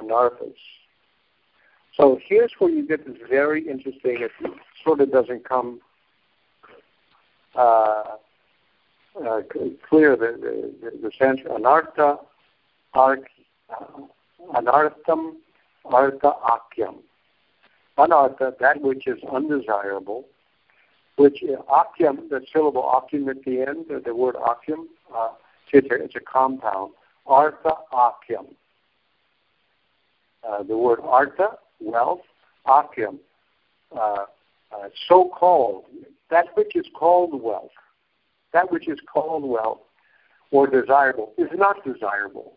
anarthas. 0.01 0.55
So 1.95 2.19
here's 2.25 2.51
where 2.59 2.69
you 2.69 2.85
get 2.85 3.05
this 3.05 3.17
very 3.29 3.67
interesting, 3.67 4.21
it 4.21 4.31
sort 4.83 4.99
of 4.99 5.11
doesn't 5.11 5.47
come 5.47 5.79
uh, 7.55 8.17
uh, 9.25 9.41
clear, 9.87 10.17
the, 10.17 10.73
the, 10.81 10.91
the 11.01 11.11
sense, 11.17 11.39
anartha, 11.49 12.19
ark, 12.93 13.27
uh, 13.69 14.01
anartham, 14.55 15.37
artha 15.85 16.33
akyam. 16.43 16.95
Anartha, 17.97 18.57
that 18.59 18.81
which 18.81 19.07
is 19.07 19.17
undesirable, 19.31 20.25
which 21.15 21.43
uh, 21.43 21.83
the 21.97 22.41
syllable 22.51 22.83
akyam 22.83 23.29
at 23.29 23.43
the 23.45 23.61
end, 23.61 23.85
the, 24.03 24.13
word 24.13 24.35
akyam, 24.35 24.85
uh, 25.15 25.29
it's, 25.71 25.87
a, 25.89 26.03
it's 26.03 26.15
a 26.15 26.19
compound. 26.19 26.91
Artha 27.25 27.71
akyam. 27.93 28.53
Uh, 30.47 30.63
the 30.63 30.77
word 30.77 30.99
artha 31.03 31.57
wealth, 31.79 32.21
akyam, 32.67 33.17
uh, 33.95 34.25
uh, 34.71 34.89
so 35.07 35.29
called, 35.29 35.85
that 36.29 36.47
which 36.55 36.75
is 36.75 36.85
called 36.93 37.41
wealth, 37.41 37.71
that 38.53 38.71
which 38.71 38.87
is 38.87 38.99
called 39.11 39.43
wealth, 39.43 39.79
or 40.51 40.67
desirable 40.67 41.33
is 41.37 41.49
not 41.55 41.83
desirable. 41.83 42.53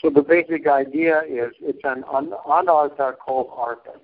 So 0.00 0.10
the 0.10 0.22
basic 0.22 0.66
idea 0.66 1.22
is 1.22 1.52
it's 1.60 1.80
an 1.84 2.04
un- 2.12 2.32
anartha 2.46 3.16
called 3.18 3.50
artha. 3.56 3.98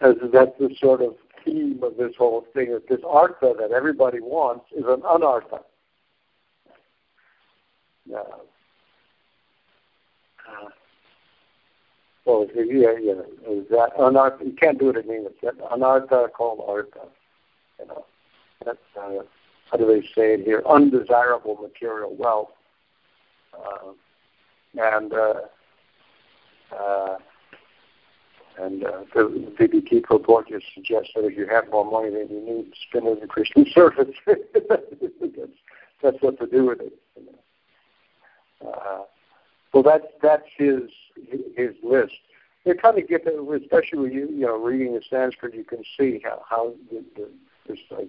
That's, 0.00 0.58
the 0.58 0.74
sort 0.80 1.02
of 1.02 1.14
theme 1.44 1.80
of 1.82 1.96
this 1.96 2.14
whole 2.16 2.46
thing. 2.54 2.72
That 2.72 2.88
this 2.88 3.00
artha 3.06 3.54
that 3.58 3.72
everybody 3.72 4.20
wants 4.20 4.66
is 4.72 4.84
an 4.86 5.02
anartha. 5.02 5.60
Uh, 8.14 8.20
uh, 12.26 12.44
yeah, 12.54 12.94
yeah, 13.00 13.22
is 13.48 13.68
that 13.70 13.90
anartha? 13.98 14.44
You 14.44 14.52
can't 14.52 14.78
do 14.78 14.90
it 14.90 14.96
in 14.96 15.10
English. 15.10 15.36
That 15.42 15.58
anartha 15.58 16.30
called 16.32 16.62
artha. 16.66 17.08
You 17.78 17.86
know, 17.86 18.04
that's 18.64 18.78
uh, 19.00 19.22
how 19.70 19.78
do 19.78 19.86
they 19.86 20.02
say 20.14 20.34
it 20.34 20.44
here? 20.44 20.62
Undesirable 20.68 21.56
material 21.56 22.14
wealth. 22.14 22.50
Uh, 23.54 23.92
and 24.76 25.12
uh, 25.12 25.34
uh, 26.76 27.16
and 28.58 28.84
uh, 28.84 29.02
the 29.14 29.52
BBT 29.58 30.02
purport 30.02 30.48
just 30.48 30.66
suggests 30.74 31.10
that 31.14 31.24
if 31.24 31.36
you 31.36 31.46
have 31.46 31.70
more 31.70 31.84
money 31.84 32.10
than 32.10 32.28
you 32.28 32.44
need, 32.44 32.72
spend 32.88 33.06
it 33.06 33.22
in 33.22 33.28
Christian 33.28 33.66
service. 33.74 34.14
that's, 34.26 35.52
that's 36.02 36.16
what 36.20 36.38
to 36.38 36.46
do 36.46 36.66
with 36.66 36.80
it. 36.80 36.92
You 37.16 37.26
know. 37.26 38.70
uh, 38.70 39.02
well, 39.72 39.82
that's 39.82 40.06
that's 40.22 40.46
his 40.56 40.82
his 41.56 41.74
list. 41.82 42.14
It 42.64 42.80
kind 42.80 42.98
of 42.98 43.08
get, 43.08 43.26
especially 43.26 43.98
when 43.98 44.12
you 44.12 44.28
you 44.30 44.46
know 44.46 44.56
reading 44.56 44.94
the 44.94 45.02
Sanskrit, 45.10 45.54
you 45.54 45.64
can 45.64 45.82
see 45.98 46.20
how 46.24 46.42
how 46.48 46.74
the, 46.90 47.04
the, 47.16 47.28
this 47.68 47.78
like 47.90 48.08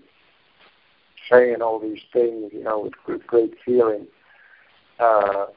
saying 1.29 1.61
all 1.61 1.79
these 1.79 2.01
things, 2.13 2.51
you 2.53 2.63
know, 2.63 2.79
with, 2.81 2.93
with 3.07 3.25
great 3.27 3.55
feeling. 3.65 4.07
Uh, 4.99 5.47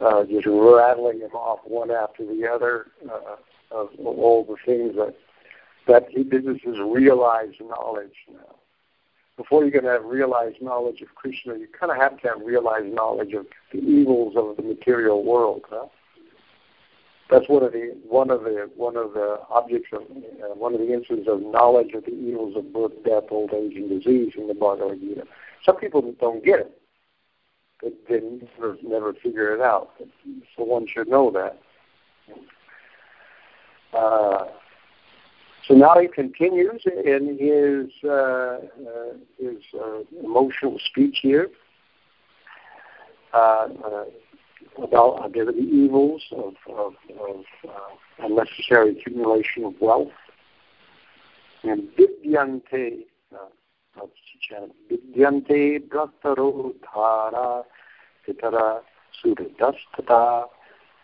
uh, 0.00 0.24
just 0.24 0.46
rattling 0.46 1.20
them 1.20 1.30
off 1.32 1.60
one 1.64 1.90
after 1.90 2.26
the 2.26 2.46
other 2.46 2.88
uh, 3.10 3.36
of 3.70 3.88
all 4.04 4.44
the 4.44 4.56
things 4.64 4.94
that 4.96 5.14
that 5.86 6.06
is 6.14 6.78
realized 6.78 7.60
knowledge 7.60 8.14
now. 8.32 8.56
Before 9.36 9.64
you 9.64 9.72
can 9.72 9.84
have 9.84 10.04
realized 10.04 10.62
knowledge 10.62 11.00
of 11.02 11.14
Krishna, 11.14 11.54
you 11.56 11.66
kind 11.78 11.90
of 11.90 11.98
have 11.98 12.20
to 12.20 12.28
have 12.28 12.40
realized 12.40 12.86
knowledge 12.86 13.32
of 13.32 13.46
the 13.72 13.78
evils 13.78 14.34
of 14.36 14.56
the 14.56 14.62
material 14.62 15.24
world. 15.24 15.62
Huh? 15.68 15.86
That's 17.30 17.48
one 17.48 17.62
of 17.62 17.72
the 17.72 17.96
one 18.06 18.30
of 18.30 18.44
the 18.44 18.70
one 18.76 18.96
of 18.96 19.14
the 19.14 19.40
objects 19.50 19.88
of 19.92 20.02
uh, 20.02 20.54
one 20.54 20.74
of 20.74 20.80
the 20.80 20.92
instances 20.92 21.26
of 21.26 21.40
knowledge 21.40 21.92
of 21.94 22.04
the 22.04 22.12
evils 22.12 22.54
of 22.56 22.72
birth, 22.72 22.92
death, 23.04 23.24
old 23.30 23.52
age, 23.52 23.74
and 23.74 23.88
disease 23.88 24.34
in 24.36 24.46
the 24.46 24.54
Bhagavad 24.54 25.00
Gita. 25.00 25.24
Some 25.64 25.76
people 25.76 26.14
don't 26.20 26.44
get 26.44 26.60
it; 26.60 26.78
they, 27.82 27.90
they 28.08 28.20
never 28.20 28.76
never 28.82 29.14
figure 29.14 29.54
it 29.54 29.60
out. 29.60 29.92
So 30.56 30.64
one 30.64 30.86
should 30.86 31.08
know 31.08 31.30
that. 31.32 31.58
Uh, 33.94 34.46
so 35.66 35.74
now 35.74 35.98
he 35.98 36.08
continues 36.08 36.84
in 36.84 37.38
his 37.38 37.90
uh, 38.04 38.10
uh, 38.10 38.58
his 39.38 39.62
uh, 39.74 40.00
emotional 40.22 40.78
speech 40.90 41.20
here 41.22 41.48
about 43.32 43.72
the 45.32 45.54
evils 45.58 46.22
of, 46.32 46.54
of, 46.68 46.94
of 47.18 47.44
unnecessary 48.18 48.90
accumulation 48.90 49.64
of 49.64 49.80
wealth. 49.80 50.12
And 51.62 51.88
vidyante, 51.96 53.06
vidyante 54.90 55.80
bhaktaro 55.88 56.74
dhara 56.82 57.64
pitara 58.26 58.82
suridastata 59.22 60.48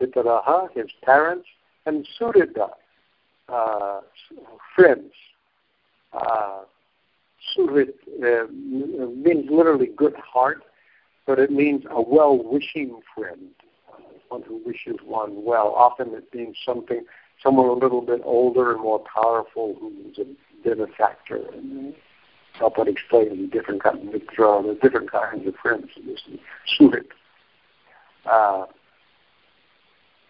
pitaraha, 0.00 0.68
his 0.74 0.90
parents, 1.02 1.46
and 1.86 2.06
surida, 2.18 2.70
uh, 3.48 4.00
friends. 4.74 5.12
Uh, 6.12 6.60
surit 7.56 7.94
uh, 8.22 8.46
means 8.50 9.46
literally 9.50 9.86
good 9.96 10.14
heart, 10.16 10.62
but 11.26 11.38
it 11.38 11.50
means 11.50 11.84
a 11.90 12.00
well-wishing 12.00 13.00
friend, 13.14 13.50
one 14.28 14.42
who 14.42 14.60
wishes 14.64 14.96
one 15.04 15.44
well. 15.44 15.68
Often 15.76 16.14
it 16.14 16.24
means 16.34 16.56
something, 16.64 17.04
someone 17.42 17.66
a 17.66 17.72
little 17.72 18.02
bit 18.02 18.20
older 18.24 18.72
and 18.72 18.80
more 18.80 19.00
powerful 19.00 19.76
who's 19.80 20.18
a 20.18 20.24
benefactor. 20.66 21.40
And 21.52 21.94
Prabhupada 22.58 22.88
explains 22.88 23.50
different 23.52 23.82
kinds 23.82 24.06
of 24.06 24.12
the 24.12 24.78
different 24.82 25.10
kinds 25.10 25.46
of 25.46 25.54
friends. 25.56 25.88
This. 26.04 26.22
Uh, 28.26 28.66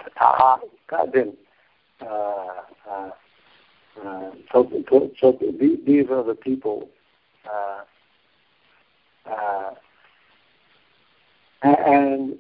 tataha, 0.01 0.61
then 1.13 1.37
uh, 2.01 2.63
uh, 2.89 3.11
uh, 4.05 4.31
so, 4.53 4.71
so, 4.89 5.11
so 5.21 5.39
these 5.59 6.07
are 6.11 6.23
the 6.23 6.35
people, 6.35 6.89
uh, 7.51 7.81
uh, 9.29 9.71
and 11.63 12.37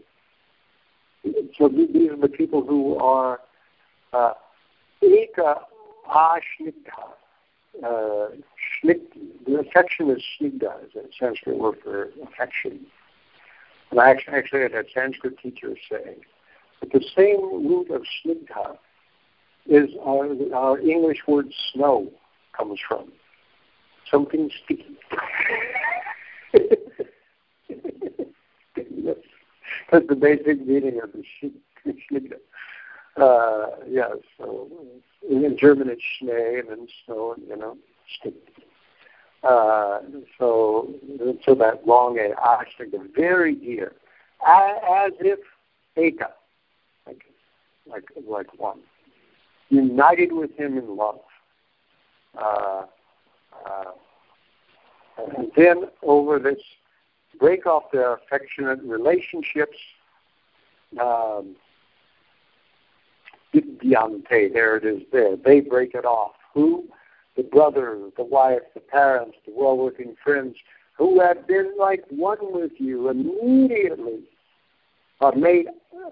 so 1.56 1.68
these 1.68 2.10
are 2.10 2.16
the 2.16 2.28
people 2.28 2.62
who 2.64 2.96
are 2.96 3.40
uh, 4.12 4.34
eka 5.02 5.60
ashnigdha. 6.08 7.14
Uh, 7.84 8.28
the 8.82 9.58
affection 9.60 10.10
is 10.10 10.22
snigdha, 10.40 10.84
is 10.84 10.94
a 10.96 11.02
Sanskrit 11.18 11.58
word 11.58 11.76
for 11.82 12.08
affection. 12.22 12.86
And 13.90 14.00
I 14.00 14.10
actually, 14.10 14.34
actually 14.34 14.62
had 14.62 14.72
a 14.72 14.84
Sanskrit 14.92 15.38
teacher 15.38 15.76
say 15.90 16.16
that 16.80 16.92
the 16.92 17.04
same 17.16 17.40
root 17.66 17.90
of 17.90 18.02
snigdha 18.24 18.76
is 19.66 19.90
our, 20.04 20.28
our 20.54 20.78
English 20.80 21.18
word 21.26 21.52
snow 21.72 22.10
comes 22.56 22.78
from. 22.86 23.12
Something 24.10 24.50
sticky. 24.64 24.96
That's 29.90 30.06
the 30.06 30.14
basic 30.14 30.66
meaning 30.66 31.00
of 31.02 31.12
the 31.12 31.22
Schnee. 31.38 32.30
Uh, 33.16 33.66
yeah, 33.88 34.10
so 34.36 34.68
in 35.28 35.56
German 35.58 35.88
it's 35.88 36.02
Schnee 36.18 36.60
and 36.60 36.68
then 36.68 36.88
snow, 37.04 37.34
you 37.48 37.56
know, 37.56 37.76
stick. 38.18 38.34
Uh, 39.42 40.00
so, 40.38 40.92
so 41.44 41.54
that 41.54 41.86
long 41.86 42.18
A, 42.18 42.34
Ashtika, 42.40 42.98
very 43.14 43.54
dear, 43.54 43.92
as 44.46 45.12
if 45.20 45.38
Eka, 45.96 46.28
like, 47.88 48.04
like 48.26 48.58
one 48.58 48.80
united 49.70 50.32
with 50.32 50.54
him 50.56 50.78
in 50.78 50.96
love. 50.96 51.20
Uh, 52.36 52.84
uh, 53.66 53.84
and 55.36 55.50
then 55.56 55.84
over 56.02 56.38
this, 56.38 56.60
break 57.38 57.66
off 57.66 57.84
their 57.92 58.14
affectionate 58.14 58.80
relationships. 58.82 59.76
Um, 61.00 61.56
there 63.52 64.76
it 64.76 64.84
is 64.84 65.02
there. 65.12 65.36
They 65.36 65.60
break 65.60 65.94
it 65.94 66.04
off. 66.04 66.32
Who? 66.54 66.84
The 67.36 67.42
brother, 67.42 67.98
the 68.16 68.24
wife, 68.24 68.62
the 68.74 68.80
parents, 68.80 69.36
the 69.46 69.52
well-working 69.54 70.16
friends 70.22 70.56
who 70.96 71.20
had 71.20 71.46
been 71.46 71.72
like 71.78 72.04
one 72.10 72.38
with 72.40 72.72
you 72.78 73.08
immediately 73.08 74.20
are 75.20 75.34
made 75.34 75.66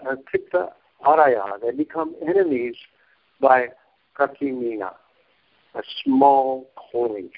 uh, 0.08 0.14
tikta 0.32 0.70
araya. 1.04 1.60
They 1.60 1.72
become 1.72 2.14
enemies 2.26 2.76
by 3.40 3.68
Kakimina, 4.18 4.92
a 5.74 5.82
small 6.04 6.70
coin. 6.92 7.30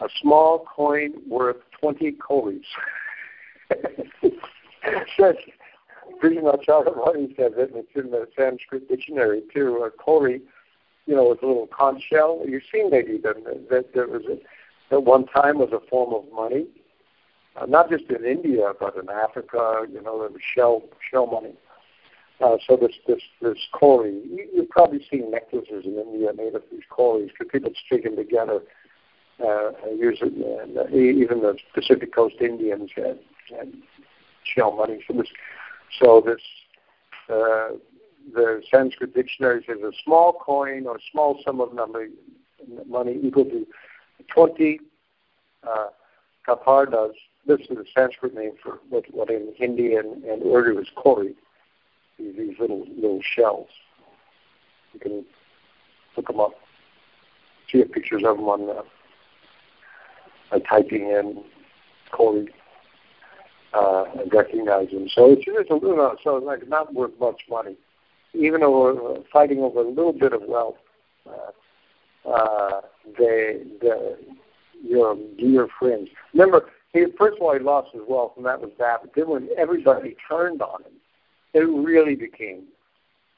A 0.00 0.08
small 0.20 0.66
coin 0.74 1.14
worth 1.28 1.56
20 1.80 2.12
kauris. 2.12 2.62
Says 5.16 5.36
pretty 6.20 6.40
much 6.40 6.64
what 6.68 7.16
he 7.16 7.34
says 7.36 7.52
it, 7.56 7.70
it's 7.74 7.88
in 7.94 8.10
the 8.10 8.26
Sanskrit 8.36 8.88
dictionary 8.88 9.42
too. 9.52 9.82
A 9.84 9.90
kauri, 9.90 10.40
you 11.06 11.14
know, 11.14 11.28
with 11.28 11.42
a 11.42 11.46
little 11.46 11.66
conch 11.66 12.02
shell. 12.10 12.42
You've 12.46 12.62
seen 12.72 12.90
maybe 12.90 13.18
that, 13.22 13.36
that 13.70 13.94
there 13.94 14.06
was 14.06 14.22
a, 14.26 14.94
at 14.94 15.02
one 15.02 15.26
time 15.26 15.58
was 15.58 15.70
a 15.72 15.86
form 15.88 16.14
of 16.14 16.24
money, 16.32 16.66
uh, 17.56 17.66
not 17.66 17.90
just 17.90 18.04
in 18.10 18.24
India 18.24 18.72
but 18.78 18.96
in 18.96 19.08
Africa. 19.08 19.86
You 19.92 20.02
know, 20.02 20.20
there 20.20 20.30
was 20.30 20.40
shell 20.54 20.82
shell 21.10 21.26
money. 21.26 21.54
Uh, 22.40 22.56
so 22.66 22.76
this 22.76 22.92
this 23.06 23.22
this 23.40 23.58
kauri, 23.72 24.10
you, 24.28 24.48
you've 24.54 24.70
probably 24.70 25.04
seen 25.10 25.30
necklaces 25.30 25.84
in 25.84 25.98
India 25.98 26.32
made 26.36 26.54
of 26.54 26.62
these 26.70 26.82
kauris 26.90 27.30
because 27.38 27.50
people 27.50 27.70
stick 27.86 28.04
them 28.04 28.16
together. 28.16 28.60
Uh, 29.44 29.70
use 29.96 30.18
it, 30.22 30.32
uh, 30.78 30.96
even 30.96 31.40
the 31.40 31.56
Pacific 31.74 32.14
Coast 32.14 32.36
Indians 32.40 32.88
had, 32.94 33.18
had 33.50 33.72
shell 34.44 34.76
money. 34.76 35.04
So 35.08 35.14
this, 35.14 35.26
so 36.00 36.22
this 36.24 36.40
uh, 37.28 37.76
the 38.32 38.62
Sanskrit 38.70 39.14
dictionary 39.14 39.64
says 39.66 39.78
a 39.82 39.92
small 40.04 40.32
coin 40.32 40.86
or 40.86 40.98
small 41.10 41.40
sum 41.44 41.60
of 41.60 41.74
money, 41.74 42.10
money 42.86 43.18
equal 43.22 43.44
to 43.44 43.66
20 44.32 44.80
uh, 45.64 45.86
kapardas. 46.46 47.12
This 47.46 47.60
is 47.60 47.68
the 47.68 47.84
Sanskrit 47.94 48.34
name 48.34 48.52
for 48.62 48.80
what, 48.88 49.04
what 49.12 49.30
in 49.30 49.52
Hindi 49.56 49.96
and, 49.96 50.24
and 50.24 50.42
Urdu 50.42 50.78
is 50.78 50.88
kauri 50.96 51.34
these, 52.18 52.34
these 52.36 52.58
little 52.58 52.86
little 52.96 53.20
shells. 53.22 53.68
You 54.92 55.00
can 55.00 55.24
look 56.16 56.26
them 56.28 56.40
up, 56.40 56.52
see 57.70 57.82
pictures 57.84 58.22
of 58.24 58.36
them 58.36 58.46
on 58.46 58.70
uh, 58.70 58.82
by 60.50 60.60
typing 60.60 61.08
in 61.08 61.42
cowrie 62.16 62.48
uh, 63.72 64.04
and 64.18 64.32
recognize 64.32 64.90
them. 64.90 65.08
So 65.08 65.32
it's, 65.32 65.42
it's 65.46 65.70
a 65.70 65.74
little, 65.74 66.16
so 66.22 66.36
it's 66.36 66.46
like 66.46 66.68
not 66.68 66.94
worth 66.94 67.12
much 67.18 67.42
money, 67.50 67.76
even 68.32 68.60
though 68.60 68.80
we're 68.80 69.24
fighting 69.32 69.60
over 69.60 69.80
a 69.80 69.88
little 69.88 70.12
bit 70.12 70.32
of 70.32 70.42
wealth. 70.46 70.76
Uh, 71.26 72.30
uh, 72.30 72.80
they, 73.18 73.62
the, 73.80 74.16
your 74.84 75.16
dear 75.38 75.68
friends. 75.78 76.08
Remember, 76.32 76.70
he, 76.92 77.06
first 77.18 77.36
of 77.36 77.42
all, 77.42 77.54
he 77.54 77.60
lost 77.60 77.92
his 77.92 78.02
wealth, 78.08 78.32
and 78.36 78.46
that 78.46 78.60
was 78.60 78.70
that. 78.78 79.00
But 79.02 79.14
then 79.16 79.28
when 79.28 79.48
everybody 79.56 80.16
turned 80.28 80.62
on 80.62 80.82
him, 80.82 80.92
it 81.52 81.60
really 81.60 82.14
became 82.14 82.64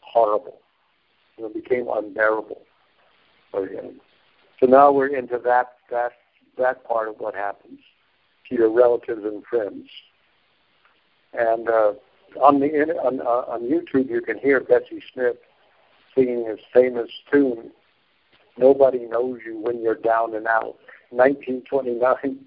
horrible. 0.00 0.58
It 1.38 1.54
became 1.54 1.86
unbearable 1.92 2.62
for 3.50 3.66
him. 3.66 4.00
So 4.60 4.66
now 4.66 4.90
we're 4.90 5.14
into 5.14 5.38
that 5.44 5.74
that 5.90 6.12
that 6.56 6.84
part 6.84 7.08
of 7.08 7.16
what 7.18 7.34
happens 7.34 7.80
to 8.48 8.54
your 8.54 8.70
relatives 8.70 9.22
and 9.24 9.44
friends. 9.44 9.86
And 11.34 11.68
uh, 11.68 11.92
on 12.40 12.60
the 12.60 12.68
on, 13.04 13.20
uh, 13.20 13.52
on 13.52 13.62
YouTube, 13.62 14.08
you 14.08 14.22
can 14.22 14.38
hear 14.38 14.60
Bessie 14.60 15.02
Smith 15.12 15.36
singing 16.14 16.46
his 16.48 16.58
famous 16.72 17.10
tune, 17.30 17.70
"Nobody 18.56 19.00
Knows 19.00 19.40
You 19.44 19.58
When 19.60 19.82
You're 19.82 19.94
Down 19.94 20.34
and 20.34 20.46
Out," 20.46 20.76
1929 21.10 22.38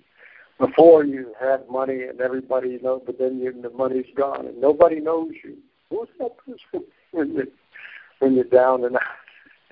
before 0.59 1.05
you 1.05 1.33
had 1.39 1.67
money 1.69 2.03
and 2.03 2.19
everybody 2.19 2.79
knows, 2.83 3.01
but 3.05 3.17
then 3.17 3.39
you, 3.39 3.53
the 3.61 3.69
money's 3.69 4.05
gone 4.15 4.45
and 4.45 4.59
nobody 4.59 4.99
knows 4.99 5.31
you. 5.43 5.57
Who's 5.89 6.09
that 6.19 6.37
person 6.37 6.85
when 7.11 7.33
you 7.33 7.51
when 8.19 8.35
you're 8.35 8.43
down 8.43 8.83
and 8.83 8.97
out? 8.97 9.01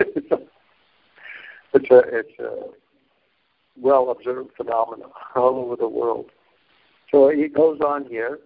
it's 0.00 0.30
a 1.90 1.98
it's 1.98 2.38
a 2.38 2.68
well 3.80 4.10
observed 4.10 4.50
phenomenon 4.56 5.10
all 5.34 5.56
over 5.56 5.76
the 5.76 5.88
world. 5.88 6.30
So 7.10 7.30
he 7.30 7.48
goes 7.48 7.80
on 7.80 8.06
here. 8.06 8.38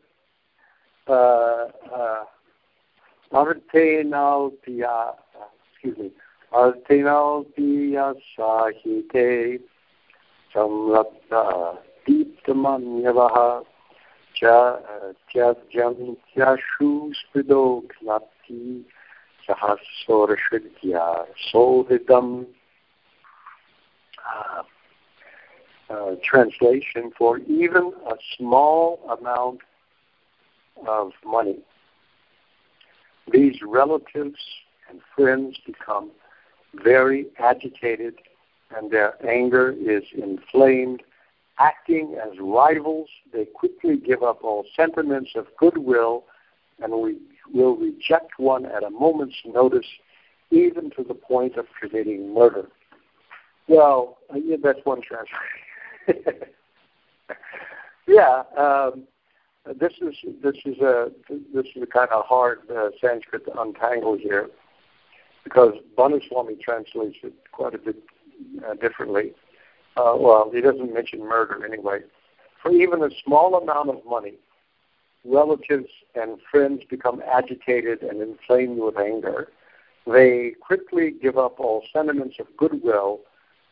Uh, 1.09 1.67
uh, 1.93 2.25
excuse 5.73 5.99
me, 5.99 6.11
Artenalpia 6.53 8.15
Sahite 8.39 9.61
Samrapta 10.54 11.78
दीप्तमन्यवः 12.08 13.36
त्यज्यं 14.40 15.96
त्यशुस्पृदो 16.34 17.64
घ्नप्ति 17.94 18.62
सहस्रोरषिद्या 19.48 21.06
सोहितम् 21.48 22.34
uh, 24.28 24.64
uh, 25.90 26.16
translation 26.24 27.12
for 27.18 27.40
even 27.40 27.94
a 28.08 28.16
small 28.38 29.00
amount 29.20 29.62
of 30.88 31.12
money. 31.26 31.60
These 33.32 33.60
relatives 33.66 34.40
and 34.90 35.02
friends 35.16 35.58
become 35.66 36.12
very 36.76 37.28
agitated 37.40 38.16
and 38.77 38.91
their 38.91 39.15
anger 39.27 39.75
is 39.79 40.03
inflamed 40.17 41.03
acting 41.59 42.17
as 42.23 42.39
rivals, 42.41 43.09
they 43.33 43.45
quickly 43.45 43.97
give 43.97 44.23
up 44.23 44.43
all 44.43 44.65
sentiments 44.75 45.31
of 45.37 45.47
goodwill 45.59 46.25
and 46.83 46.93
we 46.93 47.19
will 47.53 47.77
reject 47.77 48.39
one 48.39 48.67
at 48.67 48.83
a 48.83 48.91
moment's 48.91 49.37
notice, 49.47 49.87
even 50.51 50.91
to 50.91 51.05
the 51.05 51.15
point 51.15 51.57
of 51.57 51.67
committing 51.81 52.35
murder. 52.35 52.69
Well, 53.69 54.19
uh, 54.33 54.39
yeah, 54.39 54.57
that's 54.63 54.81
one 54.85 55.03
translation. 55.03 56.47
yeah, 58.09 58.43
um, 58.59 59.05
this 59.79 59.93
is 60.01 60.17
this 60.43 60.57
is 60.65 60.79
a 60.81 61.13
this 61.55 61.67
is 61.77 61.83
a 61.83 61.87
kind 61.87 62.09
of 62.11 62.25
hard 62.25 62.59
uh, 62.71 62.89
Sanskrit 63.01 63.45
to 63.47 63.61
untangle 63.61 64.19
here, 64.19 64.51
because 65.45 65.75
Bhanu 65.97 66.21
Swami 66.29 66.57
translates 66.57 67.19
it 67.23 67.35
quite 67.53 67.75
a 67.75 67.79
bit 67.79 67.97
uh, 68.67 68.75
differently. 68.75 69.33
Uh, 69.97 70.15
well, 70.19 70.51
he 70.53 70.61
doesn't 70.61 70.93
mention 70.93 71.21
murder 71.21 71.65
anyway. 71.65 72.01
For 72.63 72.71
even 72.73 73.03
a 73.03 73.11
small 73.25 73.57
amount 73.57 73.91
of 73.91 74.05
money, 74.09 74.35
relatives 75.25 75.89
and 76.15 76.39
friends 76.51 76.83
become 76.89 77.23
agitated 77.27 78.03
and 78.03 78.21
inflamed 78.21 78.79
with 78.79 78.99
anger. 78.99 79.49
They 80.07 80.55
quickly 80.61 81.13
give 81.23 81.39
up 81.39 81.61
all 81.61 81.85
sentiments 81.93 82.37
of 82.41 82.47
goodwill 82.57 83.21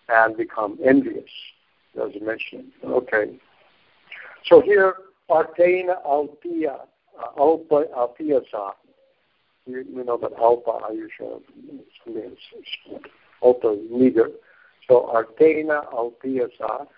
and 0.09 0.37
become 0.37 0.79
envious. 0.85 1.31
Doesn't 1.97 2.25
mention. 2.25 2.73
Okay. 2.85 3.37
So 4.47 4.61
here, 4.61 4.95
Artena 5.29 5.97
Alpia, 6.07 6.81
uh, 7.19 7.33
Alpa 7.39 7.85
Alpiasa. 7.97 8.73
You, 9.67 9.85
know 10.05 10.17
that 10.19 10.33
Alpa, 10.37 10.81
Ayusha, 10.91 11.41
Alpa 13.43 13.91
meager. 13.91 14.31
So 14.91 15.09
Artena 15.09 15.83
Alpiasa, 15.93 16.89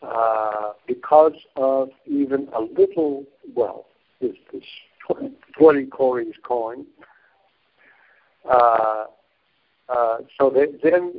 uh, 0.00 0.72
because 0.86 1.34
of 1.54 1.90
even 2.06 2.48
a 2.56 2.62
little 2.62 3.24
wealth, 3.54 3.84
is 4.22 4.34
this 4.50 4.64
20 5.58 5.86
kauris 5.86 6.32
coin. 6.42 6.86
Uh, 8.50 9.04
uh, 9.90 10.16
so 10.38 10.48
then 10.48 11.12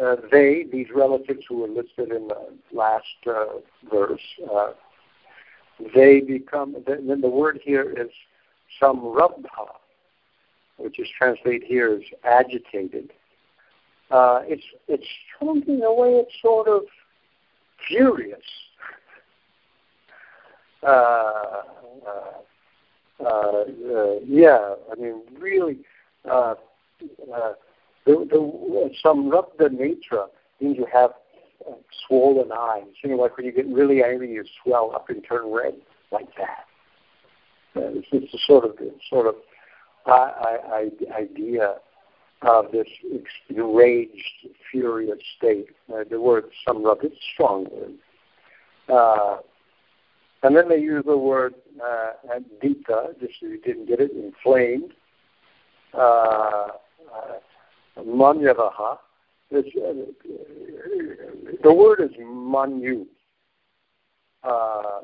uh, 0.00 0.16
they, 0.32 0.64
these 0.72 0.86
relatives 0.94 1.44
who 1.46 1.58
were 1.58 1.68
listed 1.68 2.12
in 2.12 2.28
the 2.28 2.48
last 2.72 3.04
uh, 3.26 3.58
verse, 3.92 4.20
uh, 4.50 4.70
they 5.94 6.20
become, 6.20 6.76
then 6.86 7.20
the 7.20 7.28
word 7.28 7.60
here 7.62 7.90
is 7.90 8.08
some 8.80 9.00
samrabdha, 9.00 9.66
which 10.78 10.98
is 10.98 11.08
translated 11.18 11.64
here 11.64 11.92
as 11.92 12.02
agitated 12.24 13.10
uh, 14.10 14.40
it's 14.44 14.64
it's 14.86 15.06
in 15.40 15.82
a 15.82 15.92
way 15.92 16.10
it's 16.14 16.32
sort 16.40 16.68
of 16.68 16.82
furious. 17.86 18.40
Uh, 20.82 21.62
uh, 22.06 23.24
uh, 23.26 23.64
yeah, 24.24 24.74
I 24.90 24.94
mean, 24.98 25.22
really, 25.38 25.78
uh, 26.30 26.54
uh, 27.34 27.52
the, 28.06 28.26
the, 28.30 28.90
some 29.02 29.28
rupta 29.28 29.68
nature 29.70 30.26
means 30.60 30.76
you 30.78 30.86
have 30.92 31.10
swollen 32.06 32.50
eyes. 32.52 32.84
You 33.02 33.10
know, 33.10 33.16
like 33.16 33.36
when 33.36 33.46
you 33.46 33.52
get 33.52 33.66
really 33.66 34.02
angry, 34.02 34.32
you 34.32 34.44
swell 34.62 34.92
up 34.94 35.10
and 35.10 35.24
turn 35.28 35.50
red, 35.50 35.74
like 36.12 36.28
that. 36.36 36.64
It's, 37.74 38.06
it's 38.12 38.32
a 38.32 38.38
sort 38.46 38.64
of 38.64 38.78
sort 39.10 39.26
of 39.26 39.34
idea 40.06 41.74
of 42.42 42.70
this 42.72 42.86
enraged, 43.48 44.48
furious 44.70 45.18
state. 45.36 45.68
Uh, 45.92 46.04
the 46.08 46.20
word 46.20 46.44
samrat, 46.66 47.02
it's 47.02 47.14
a 47.14 47.18
strong 47.34 47.66
word. 47.70 47.94
Uh, 48.88 49.38
and 50.42 50.56
then 50.56 50.68
they 50.68 50.78
use 50.78 51.04
the 51.04 51.16
word 51.16 51.54
uh, 51.84 52.12
dita, 52.62 53.14
just 53.20 53.34
so 53.40 53.46
you 53.46 53.60
didn't 53.60 53.86
get 53.86 54.00
it, 54.00 54.12
inflamed. 54.12 54.92
Uh, 55.92 56.68
uh, 57.12 57.38
manyavaha. 57.98 58.98
Uh, 59.54 59.62
the 61.62 61.72
word 61.72 62.00
is 62.00 62.10
manu. 62.20 63.06
Uh, 64.44 65.00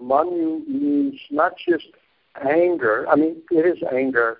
manu 0.00 0.60
means 0.66 1.20
not 1.30 1.52
just 1.68 1.88
anger. 2.48 3.06
I 3.08 3.16
mean, 3.16 3.42
it 3.50 3.66
is 3.66 3.82
anger, 3.92 4.38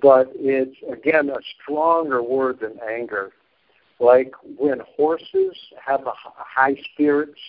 but 0.00 0.30
it's 0.34 0.76
again 0.90 1.30
a 1.30 1.38
stronger 1.62 2.22
word 2.22 2.60
than 2.60 2.78
anger. 2.88 3.32
Like 3.98 4.32
when 4.58 4.80
horses 4.96 5.56
have 5.84 6.06
a 6.06 6.12
high 6.14 6.76
spirits. 6.92 7.40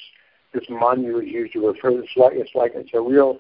This 0.54 0.64
manu 0.70 1.20
is 1.20 1.28
used 1.28 1.54
to 1.54 1.68
refer. 1.68 2.00
It's 2.00 2.10
like 2.16 2.34
it's 2.34 2.56
like 2.56 2.72
it's 2.74 2.94
a 2.94 3.02
real 3.02 3.40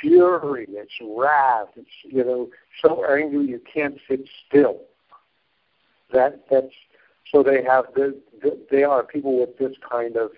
fury. 0.00 0.66
It's 0.68 0.92
wrath. 1.02 1.68
It's 1.76 1.88
you 2.04 2.22
know 2.22 2.48
so 2.82 3.04
angry 3.04 3.46
you 3.46 3.60
can't 3.72 3.98
sit 4.08 4.28
still. 4.46 4.82
That 6.12 6.44
that's 6.50 6.72
so 7.32 7.42
they 7.42 7.62
have 7.64 7.86
the, 7.94 8.16
the 8.42 8.58
they 8.70 8.84
are 8.84 9.02
people 9.02 9.40
with 9.40 9.58
this 9.58 9.76
kind 9.90 10.16
of 10.16 10.30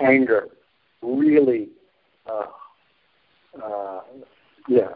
anger, 0.00 0.48
really. 1.02 1.68
Uh, 2.26 2.46
uh, 3.62 4.00
yeah, 4.68 4.94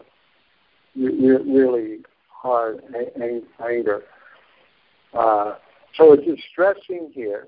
really 0.99 1.99
hard 2.29 2.81
anger. 3.61 4.01
Uh, 5.13 5.55
so 5.95 6.13
it's 6.13 6.25
distressing 6.25 7.11
here. 7.13 7.47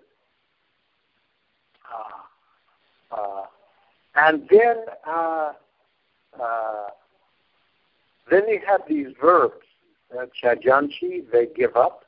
Uh, 1.91 3.15
uh, 3.15 3.43
and 4.15 4.47
then 4.49 4.85
uh, 5.07 5.51
uh, 6.41 6.87
then 8.29 8.47
you 8.47 8.61
have 8.65 8.81
these 8.87 9.07
verbs. 9.19 9.65
Uh, 10.17 10.25
chajanchi, 10.41 11.23
they 11.31 11.47
give 11.55 11.75
up. 11.75 12.05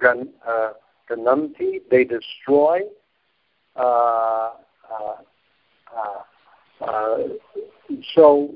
Gan, 0.00 0.28
uh, 0.46 0.72
they 1.90 2.04
destroy. 2.04 2.80
So 8.14 8.50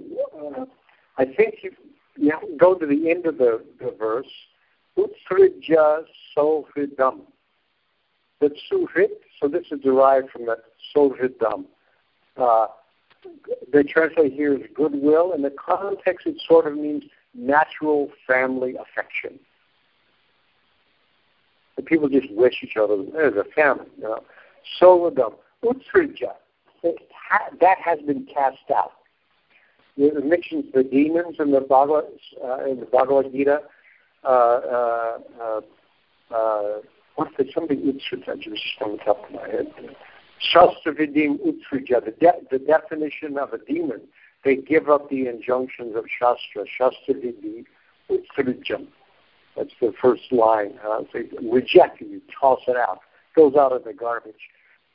I 1.16 1.24
think 1.24 1.56
you, 1.62 1.70
you 2.16 2.56
go 2.58 2.74
to 2.74 2.86
the 2.86 3.10
end 3.10 3.26
of 3.26 3.38
the, 3.38 3.64
the 3.80 3.94
verse. 3.98 4.26
Utsrija 4.98 6.04
sovridam. 6.36 7.20
The 8.40 8.50
suvit, 8.70 9.10
so 9.40 9.48
this 9.48 9.66
is 9.70 9.80
derived 9.80 10.30
from 10.30 10.46
the 10.46 10.58
sovridam. 10.94 11.64
Uh, 12.36 12.66
they 13.72 13.82
translate 13.82 14.32
here 14.32 14.54
as 14.54 14.60
goodwill. 14.74 15.32
In 15.32 15.42
the 15.42 15.50
context, 15.50 16.26
it 16.26 16.40
sort 16.46 16.66
of 16.66 16.76
means 16.76 17.04
natural 17.34 18.10
family 18.26 18.76
affection. 18.76 19.38
The 21.76 21.82
people 21.82 22.08
just 22.08 22.30
wish 22.30 22.62
each 22.62 22.76
other 22.76 22.94
as 23.20 23.34
a 23.34 23.44
family, 23.54 23.86
you 23.96 24.04
know. 24.04 24.22
Sovridam. 24.80 25.34
Utsrija. 25.64 26.34
That 26.82 27.78
has 27.82 27.98
been 28.02 28.26
cast 28.26 28.70
out 28.74 28.92
mentions 29.96 30.72
the 30.74 30.82
demons 30.82 31.36
in 31.38 31.52
the 31.52 31.60
Bhagavad, 31.60 32.04
uh, 32.42 32.64
in 32.64 32.80
the 32.80 32.86
Bhagavad 32.86 33.32
Gita. 33.32 33.60
Uh, 34.24 34.28
uh, 34.28 35.18
uh, 35.40 35.60
uh 36.34 36.80
what's 37.16 37.36
the 37.36 37.44
something 37.54 37.78
Utsrija 37.78 38.40
just 38.40 38.62
on 38.80 38.92
the 38.92 38.98
top 39.04 39.24
of 39.24 39.34
my 39.34 39.48
head? 39.48 39.66
Shastravidim 40.52 41.38
Utsrija, 41.40 42.04
the, 42.04 42.12
de- 42.18 42.40
the 42.50 42.58
definition 42.58 43.38
of 43.38 43.52
a 43.52 43.58
demon. 43.58 44.00
They 44.44 44.56
give 44.56 44.90
up 44.90 45.08
the 45.08 45.26
injunctions 45.26 45.96
of 45.96 46.04
Shastra. 46.18 46.64
Shastravidim 46.78 47.64
Utsrijam. 48.10 48.88
That's 49.56 49.72
the 49.80 49.92
first 50.02 50.32
line. 50.32 50.78
Uh, 50.86 51.02
they 51.12 51.22
reject 51.48 52.02
it, 52.02 52.08
you 52.08 52.20
toss 52.40 52.60
it 52.66 52.76
out. 52.76 53.00
Goes 53.36 53.54
out 53.54 53.72
in 53.72 53.82
the 53.84 53.92
garbage. 53.92 54.34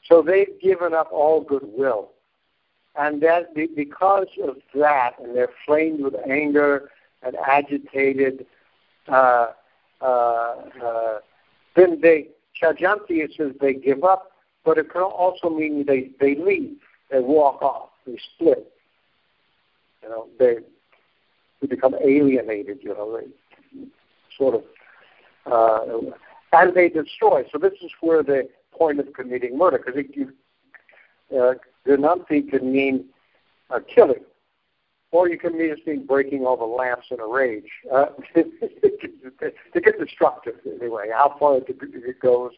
So 0.03 0.21
they've 0.21 0.59
given 0.61 0.93
up 0.93 1.09
all 1.11 1.41
goodwill 1.41 2.11
and 2.99 3.21
that 3.21 3.55
because 3.55 4.27
of 4.43 4.57
that, 4.75 5.11
and 5.23 5.33
they're 5.35 5.53
flamed 5.65 6.01
with 6.01 6.15
anger 6.29 6.89
and 7.23 7.35
agitated, 7.37 8.45
uh, 9.07 9.47
uh, 10.01 10.05
uh, 10.83 11.19
then 11.77 12.01
they, 12.01 12.27
Chajanti, 12.61 13.23
it 13.23 13.31
says 13.37 13.53
they 13.61 13.73
give 13.73 14.03
up, 14.03 14.31
but 14.65 14.77
it 14.77 14.91
can 14.91 15.01
also 15.01 15.49
mean 15.49 15.85
they, 15.87 16.09
they 16.19 16.35
leave, 16.35 16.75
they 17.09 17.19
walk 17.21 17.61
off, 17.61 17.89
they 18.05 18.17
split. 18.35 18.69
You 20.03 20.09
know, 20.09 20.27
they, 20.37 20.57
they 21.61 21.67
become 21.67 21.95
alienated, 22.03 22.79
you 22.81 22.89
know, 22.89 23.17
they 23.17 23.85
sort 24.37 24.55
of, 24.55 24.63
uh, 25.45 25.99
and 26.51 26.75
they 26.75 26.89
destroy. 26.89 27.45
So 27.49 27.59
this 27.59 27.73
is 27.81 27.91
where 28.01 28.23
the 28.23 28.49
point 28.77 28.99
of 28.99 29.13
committing 29.13 29.57
murder, 29.57 29.81
because 29.85 30.03
you, 30.13 30.33
uh, 31.37 31.53
Gananti 31.89 32.47
can 32.47 32.71
mean 32.71 33.05
uh, 33.69 33.79
killing, 33.93 34.23
or 35.11 35.27
you 35.27 35.39
can 35.39 35.57
mean 35.57 35.73
just 35.75 35.87
mean 35.87 36.05
breaking 36.05 36.45
all 36.45 36.55
the 36.55 36.63
lamps 36.63 37.07
in 37.09 37.19
a 37.19 37.27
rage. 37.27 37.69
Uh, 37.91 38.05
to 38.35 39.81
get 39.81 39.99
destructive, 39.99 40.55
anyway, 40.79 41.07
how 41.11 41.35
far 41.39 41.57
it, 41.57 41.65
it 41.67 42.19
goes. 42.19 42.51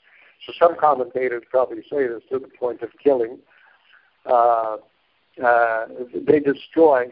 So 0.46 0.54
some 0.60 0.76
commentators 0.78 1.44
probably 1.50 1.84
say 1.89 2.08
this 2.08 2.24
to 2.32 2.39
the 2.39 2.48
point 2.48 2.82
of 2.82 2.89
killing. 3.02 3.39
Uh, 4.26 4.78
uh, 5.44 5.86
they 6.13 6.39
destroy. 6.39 7.06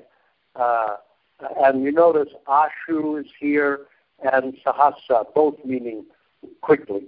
Uh, 0.56 0.98
and 1.64 1.84
you 1.84 1.92
notice 1.92 2.30
Ashu 2.48 3.20
is 3.22 3.28
here 3.40 3.82
and 4.34 4.56
Sahasa, 4.66 5.26
both 5.34 5.56
meaning 5.64 6.06
quickly. 6.62 7.06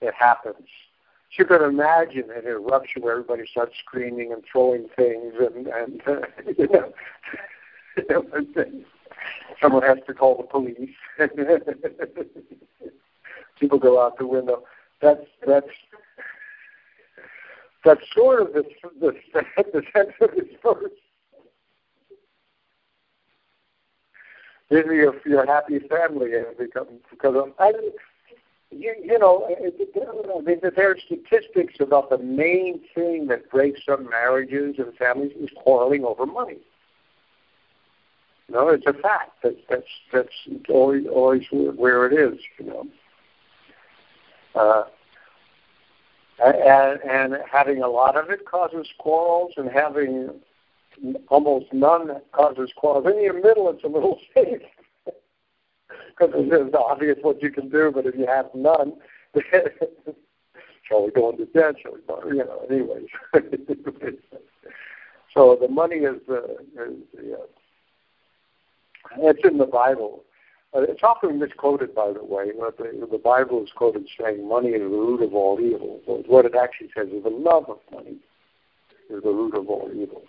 It 0.00 0.14
happens 0.14 0.68
you 1.38 1.44
can 1.44 1.62
imagine 1.62 2.30
an 2.30 2.46
eruption 2.46 3.02
where 3.02 3.12
everybody 3.12 3.44
starts 3.50 3.74
screaming 3.78 4.32
and 4.32 4.42
throwing 4.50 4.88
things, 4.96 5.34
and 5.38 5.66
and 5.66 6.02
uh, 6.06 6.20
you 6.58 6.68
know, 6.68 6.92
someone 9.60 9.82
has 9.82 9.98
to 10.06 10.14
call 10.14 10.36
the 10.36 10.44
police. 10.44 10.90
People 13.60 13.78
go 13.78 14.02
out 14.04 14.18
the 14.18 14.26
window. 14.26 14.64
That's 15.00 15.24
that's 15.46 15.68
that's 17.84 18.00
sort 18.14 18.42
of 18.42 18.52
the 18.52 18.64
the, 19.00 19.12
the 19.72 19.82
sense 19.94 20.12
of 20.20 20.30
the 20.32 20.42
this 20.42 20.50
verse. 20.62 20.90
Maybe 24.70 24.96
your 24.96 25.14
your 25.26 25.46
happy 25.46 25.78
family 25.80 26.32
has 26.32 26.56
become 26.58 26.86
because 27.10 27.36
of, 27.36 27.52
I, 27.58 27.72
you, 28.72 28.94
you 29.04 29.18
know, 29.18 29.48
there 30.76 30.90
are 30.90 30.96
statistics 31.06 31.74
about 31.80 32.10
the 32.10 32.18
main 32.18 32.80
thing 32.94 33.26
that 33.28 33.50
breaks 33.50 33.82
up 33.90 34.00
marriages 34.08 34.76
and 34.78 34.94
families 34.96 35.32
is 35.40 35.50
quarreling 35.56 36.04
over 36.04 36.26
money. 36.26 36.58
You 38.48 38.54
know, 38.54 38.68
it's 38.68 38.86
a 38.86 38.92
fact. 38.92 39.32
That's 39.42 39.56
that's 39.70 39.86
that's 40.12 40.68
always 40.68 41.06
always 41.06 41.42
where 41.50 42.06
it 42.06 42.12
is. 42.12 42.38
You 42.58 42.66
know, 42.66 42.86
uh, 44.54 44.84
and, 46.44 47.00
and 47.02 47.42
having 47.50 47.82
a 47.82 47.88
lot 47.88 48.16
of 48.16 48.30
it 48.30 48.44
causes 48.44 48.86
quarrels, 48.98 49.52
and 49.56 49.70
having 49.70 50.30
almost 51.28 51.66
none 51.72 52.20
causes 52.32 52.70
quarrels. 52.76 53.06
In 53.06 53.26
the 53.26 53.32
middle, 53.32 53.70
it's 53.70 53.84
a 53.84 53.88
little 53.88 54.18
safe 54.34 54.60
because 56.16 56.34
it's 56.34 56.74
obvious 56.74 57.18
what 57.22 57.42
you 57.42 57.50
can 57.50 57.68
do, 57.68 57.90
but 57.92 58.06
if 58.06 58.14
you 58.14 58.26
have 58.26 58.46
none, 58.54 58.94
shall 60.88 61.04
we 61.04 61.10
go 61.12 61.30
into 61.30 61.46
debt? 61.46 61.76
Shall 61.82 61.94
we, 61.94 62.00
borrow? 62.06 62.28
you 62.28 62.44
know, 62.44 62.66
anyways. 62.70 63.08
so 65.34 65.56
the 65.60 65.68
money 65.68 65.96
is, 65.96 66.20
uh, 66.28 66.42
is 66.76 66.96
uh, 67.18 67.46
it's 69.18 69.40
in 69.44 69.58
the 69.58 69.66
Bible. 69.66 70.24
Uh, 70.74 70.82
it's 70.82 71.02
often 71.02 71.38
misquoted, 71.38 71.94
by 71.94 72.12
the 72.12 72.24
way. 72.24 72.50
But 72.58 72.78
the, 72.78 73.06
the 73.10 73.18
Bible 73.18 73.62
is 73.62 73.70
quoted 73.74 74.08
saying 74.18 74.48
money 74.48 74.70
is 74.70 74.80
the 74.80 74.88
root 74.88 75.22
of 75.22 75.34
all 75.34 75.60
evil. 75.60 76.00
But 76.06 76.28
what 76.28 76.46
it 76.46 76.54
actually 76.54 76.90
says 76.96 77.08
is 77.08 77.22
the 77.22 77.30
love 77.30 77.64
of 77.68 77.78
money 77.92 78.16
is 79.10 79.22
the 79.22 79.30
root 79.30 79.54
of 79.54 79.68
all 79.68 79.90
evil. 79.94 80.22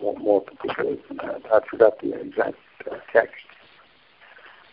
More 0.00 0.42
particularly 0.42 1.00
than 1.08 1.18
that. 1.18 1.42
I 1.52 1.60
forgot 1.68 2.00
the 2.00 2.20
exact 2.20 2.56
uh, 2.90 2.96
text. 3.12 3.34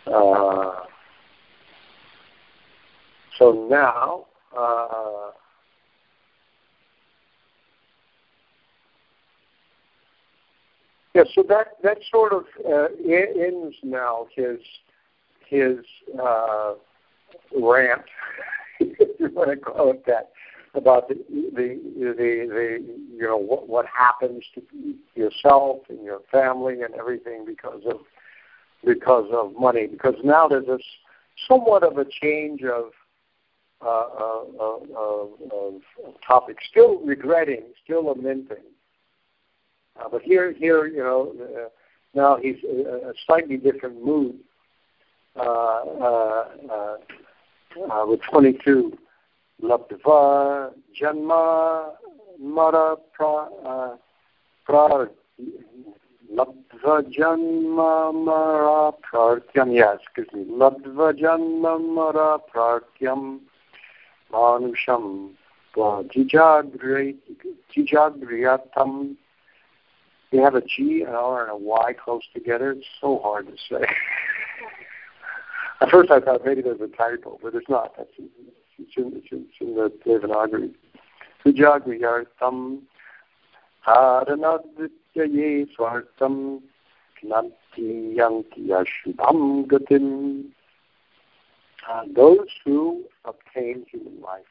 Uh, 0.08 0.84
so 3.38 3.68
now, 3.70 4.26
uh, 4.58 5.32
yeah, 11.14 11.24
so 11.34 11.44
that 11.48 11.78
that 11.84 12.00
sort 12.10 12.34
of 12.34 12.46
uh, 12.68 12.88
ends 13.08 13.76
now 13.84 14.28
his 14.36 14.60
his 15.48 15.78
uh, 16.22 16.74
rant, 17.60 18.02
if 18.80 19.20
you 19.20 19.30
want 19.34 19.52
to 19.52 19.58
call 19.58 19.92
it 19.92 20.04
that, 20.08 20.32
about 20.74 21.10
the 21.10 21.16
the 21.54 21.80
the, 21.96 22.14
the 22.18 22.96
you 23.14 23.22
know 23.22 23.38
what 23.38 23.68
what 23.68 23.86
happens 23.86 24.44
to 24.56 24.62
yourself 25.16 25.80
and 25.90 26.04
your 26.04 26.22
family 26.32 26.82
and 26.82 26.96
everything 26.96 27.46
because 27.46 27.82
of 27.86 28.00
because 28.84 29.30
of 29.32 29.54
money. 29.60 29.88
Because 29.88 30.16
now 30.24 30.48
there's 30.48 30.68
a 30.68 30.80
somewhat 31.48 31.84
of 31.84 31.98
a 31.98 32.06
change 32.06 32.62
of 32.64 32.92
uh, 33.82 33.88
uh, 33.88 34.44
of, 34.60 34.84
of, 34.96 35.30
of 36.06 36.14
topic. 36.26 36.58
Still 36.70 37.00
regretting, 37.00 37.64
still 37.84 38.06
lamenting. 38.06 38.58
Uh, 40.00 40.08
but 40.12 40.22
here, 40.22 40.54
here, 40.54 40.86
you 40.86 41.00
know, 41.00 41.34
uh, 41.42 41.70
now 42.14 42.38
he's 42.38 42.58
a, 42.64 43.10
a 43.10 43.14
slightly 43.26 43.58
different 43.58 44.04
mood. 44.04 44.36
Uh, 45.36 45.42
uh, 45.42 46.46
uh, 46.70 46.98
uh, 47.90 48.06
with 48.06 48.20
22, 48.30 48.98
labdva 49.64 50.74
janma 51.00 51.92
mara 52.38 52.98
uh, 53.20 53.96
pra 54.66 55.10
labdva 56.38 56.96
janma 57.18 57.92
mara 58.26 58.92
pratyam 59.06 59.70
yes 59.74 60.00
excuse 60.04 60.32
me 60.34 60.44
labdva 60.64 61.08
janma 61.22 61.74
mara 61.98 62.30
pratyam 62.52 63.22
manusham 64.32 65.06
jijagriyatam 67.74 68.94
we 70.32 70.40
have 70.40 70.56
a 70.56 70.62
G, 70.62 71.04
an 71.06 71.14
R, 71.14 71.44
and 71.44 71.52
a 71.52 71.58
Y 71.58 71.94
close 71.94 72.24
together. 72.34 72.72
It's 72.72 72.88
so 73.02 73.20
hard 73.22 73.48
to 73.48 73.54
say. 73.70 73.86
At 75.82 75.90
first 75.90 76.10
I 76.10 76.22
thought 76.22 76.46
maybe 76.46 76.62
there's 76.62 76.80
a 76.80 76.88
typo, 76.88 77.38
but 77.42 77.54
it's 77.54 77.68
not. 77.68 77.98
That's, 77.98 78.10
it's, 78.18 78.96
in, 78.96 79.12
it's, 79.16 79.28
in, 79.32 79.46
it's 79.50 79.60
in 79.60 79.76
the 79.76 79.92
Devanagari. 80.06 80.74
Sujagriyartam 81.46 82.82
haranadityaye 83.86 85.01
yanti 85.16 85.68
ashubham. 88.70 90.46
Uh, 91.90 92.04
those 92.16 92.48
who 92.64 93.04
obtain 93.26 93.86
human 93.92 94.22
life, 94.22 94.44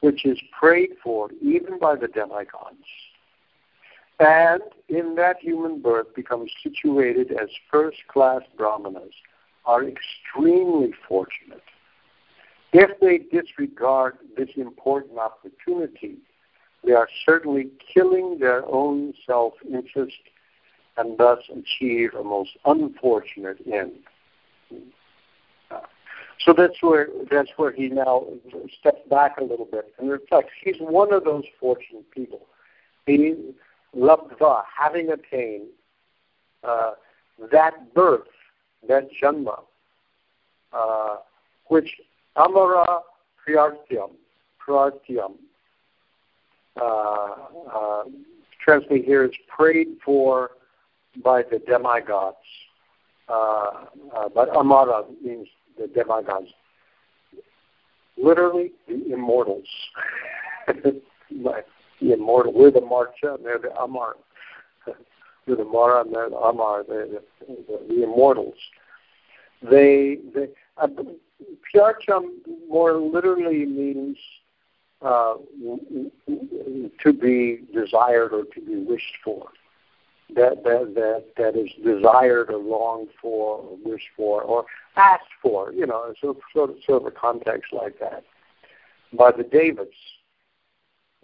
which 0.00 0.24
is 0.24 0.38
prayed 0.58 0.90
for 1.02 1.28
even 1.42 1.78
by 1.78 1.96
the 1.96 2.06
demigods, 2.06 2.86
and 4.20 4.62
in 4.88 5.14
that 5.16 5.38
human 5.40 5.80
birth 5.80 6.14
become 6.14 6.46
situated 6.62 7.32
as 7.32 7.48
first 7.70 7.98
class 8.06 8.42
brahmanas 8.56 9.14
are 9.64 9.84
extremely 9.84 10.92
fortunate. 11.08 11.62
If 12.72 13.00
they 13.00 13.18
disregard 13.36 14.18
this 14.36 14.50
important 14.56 15.18
opportunity, 15.18 16.18
they 16.84 16.92
are 16.92 17.08
certainly 17.26 17.68
killing 17.92 18.38
their 18.38 18.64
own 18.66 19.12
self 19.26 19.54
interest 19.70 20.16
and 20.96 21.18
thus 21.18 21.38
achieve 21.50 22.14
a 22.14 22.24
most 22.24 22.50
unfortunate 22.64 23.58
end. 23.70 23.92
So 26.44 26.54
that's 26.56 26.80
where 26.80 27.08
that's 27.30 27.50
where 27.56 27.70
he 27.70 27.88
now 27.88 28.26
steps 28.78 29.00
back 29.10 29.36
a 29.38 29.44
little 29.44 29.66
bit 29.66 29.92
and 29.98 30.10
reflects. 30.10 30.52
He's 30.64 30.76
one 30.78 31.12
of 31.12 31.24
those 31.24 31.44
fortunate 31.58 32.10
people. 32.10 32.46
He 33.06 33.34
labdva, 33.94 34.62
having 34.78 35.10
attained 35.10 35.68
uh, 36.64 36.92
that 37.52 37.92
birth, 37.94 38.28
that 38.88 39.08
janma, 39.22 39.60
uh, 40.72 41.16
which 41.66 42.00
amara 42.36 43.00
priyartyam, 43.46 44.12
priyartyam, 44.66 45.34
uh, 46.80 47.34
uh, 47.72 48.04
translated 48.62 49.04
here 49.04 49.24
is 49.24 49.32
prayed 49.48 49.88
for 50.04 50.50
by 51.24 51.42
the 51.42 51.58
demigods. 51.60 52.36
Uh, 53.28 53.86
uh, 54.16 54.28
but 54.34 54.54
amara 54.56 55.04
means 55.22 55.48
the 55.78 55.86
demigods. 55.88 56.48
Literally, 58.16 58.72
the 58.86 59.12
immortals. 59.12 59.66
the 60.66 61.02
immortal. 62.00 62.52
We're 62.52 62.70
the 62.70 62.80
Marcha, 62.80 63.36
and 63.36 63.44
they're 63.44 63.58
the 63.58 63.74
Amar. 63.76 64.16
We're 65.46 65.56
the 65.56 65.64
Mara, 65.64 66.02
and 66.02 66.14
they're 66.14 66.30
the 66.30 66.36
Amar, 66.36 66.84
the, 66.84 67.22
the, 67.46 67.80
the 67.88 68.02
immortals. 68.02 68.54
They, 69.62 70.18
they 70.34 70.48
uh, 70.76 70.88
Pyarcham 71.74 72.28
more 72.68 72.94
literally 72.94 73.64
means 73.66 74.16
uh, 75.02 75.34
to 77.02 77.12
be 77.12 77.60
desired 77.74 78.32
or 78.32 78.44
to 78.44 78.60
be 78.60 78.76
wished 78.76 79.16
for. 79.24 79.48
That, 80.36 80.62
that 80.62 80.94
that 80.94 81.24
that 81.38 81.56
is 81.56 81.70
desired 81.84 82.50
or 82.50 82.58
longed 82.58 83.08
for 83.20 83.58
or 83.58 83.76
wished 83.84 84.10
for 84.16 84.42
or 84.42 84.64
asked 84.94 85.24
for, 85.42 85.72
you 85.72 85.86
know, 85.86 86.14
so 86.20 86.36
sort 86.52 86.70
of 86.70 86.76
sort 86.86 87.02
of 87.02 87.06
a 87.08 87.10
context 87.10 87.72
like 87.72 87.98
that. 87.98 88.22
By 89.12 89.32
the 89.32 89.42
devas, 89.42 89.88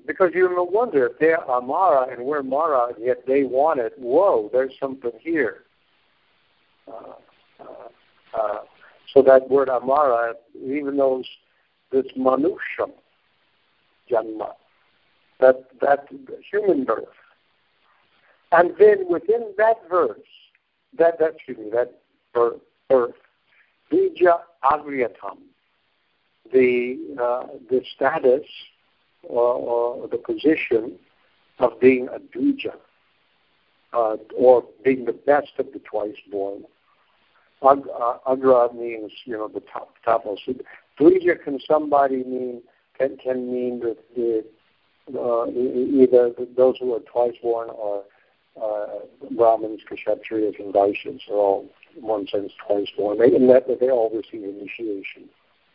because 0.06 0.30
you 0.34 0.48
no 0.54 0.64
wonder 0.64 1.06
if 1.06 1.18
they're 1.20 1.48
Amara 1.48 2.08
and 2.12 2.24
we're 2.24 2.42
Mara, 2.42 2.94
and 2.94 3.04
yet 3.04 3.26
they 3.26 3.44
want 3.44 3.78
it. 3.78 3.92
Whoa, 3.96 4.50
there's 4.52 4.72
something 4.80 5.12
here. 5.20 5.64
Uh, 6.88 7.12
uh, 7.60 8.36
uh, 8.36 8.58
so 9.14 9.22
that 9.22 9.48
word 9.48 9.68
Amara, 9.68 10.34
even 10.60 10.96
though 10.96 11.22
this 11.92 12.06
Manusham 12.18 12.92
Janma, 14.10 14.52
that 15.40 15.64
that 15.80 16.08
human 16.50 16.84
birth, 16.84 17.04
and 18.52 18.72
then 18.78 19.08
within 19.08 19.52
that 19.58 19.76
verse, 19.90 20.18
that 20.98 21.18
that 21.18 21.34
excuse 21.36 21.58
me, 21.58 21.70
that 21.72 22.00
birth, 22.32 22.60
birth 22.88 23.14
Bija 23.92 24.40
Agriyatam, 24.64 25.38
the 26.52 26.98
uh, 27.20 27.46
the 27.70 27.82
status 27.94 28.46
or, 29.22 29.54
or 29.54 30.08
the 30.08 30.18
position 30.18 30.98
of 31.58 31.78
being 31.80 32.08
a 32.08 32.18
dvija, 32.18 32.74
uh, 33.92 34.16
or 34.36 34.64
being 34.84 35.04
the 35.04 35.12
best 35.12 35.52
of 35.58 35.66
the 35.72 35.78
twice 35.80 36.16
born. 36.30 36.64
Uh, 37.62 38.18
agra 38.28 38.72
means 38.74 39.10
you 39.24 39.32
know 39.32 39.48
the 39.48 39.60
top 39.60 39.94
top. 40.04 40.24
topmost. 40.24 40.42
Dvija 41.00 41.42
can 41.42 41.58
somebody 41.66 42.22
mean 42.24 42.62
can 42.98 43.16
can 43.16 43.52
mean 43.52 43.80
that 43.80 43.98
the 44.14 44.44
uh, 45.14 45.46
either 45.46 46.32
those 46.56 46.76
who 46.78 46.94
are 46.94 47.00
twice 47.00 47.34
born 47.42 47.70
or 47.70 48.04
uh, 48.60 48.86
Brahmins, 49.36 49.82
Kshatriyas, 49.90 50.58
and 50.58 50.74
Vaishyas 50.74 51.20
are 51.30 51.34
all, 51.34 51.68
in 51.96 52.02
one 52.02 52.26
sense, 52.26 52.52
twice 52.66 52.88
born. 52.96 53.18
They, 53.18 53.34
in 53.34 53.46
that, 53.48 53.66
they 53.80 53.90
all 53.90 54.10
receive 54.10 54.42
initiation 54.42 55.28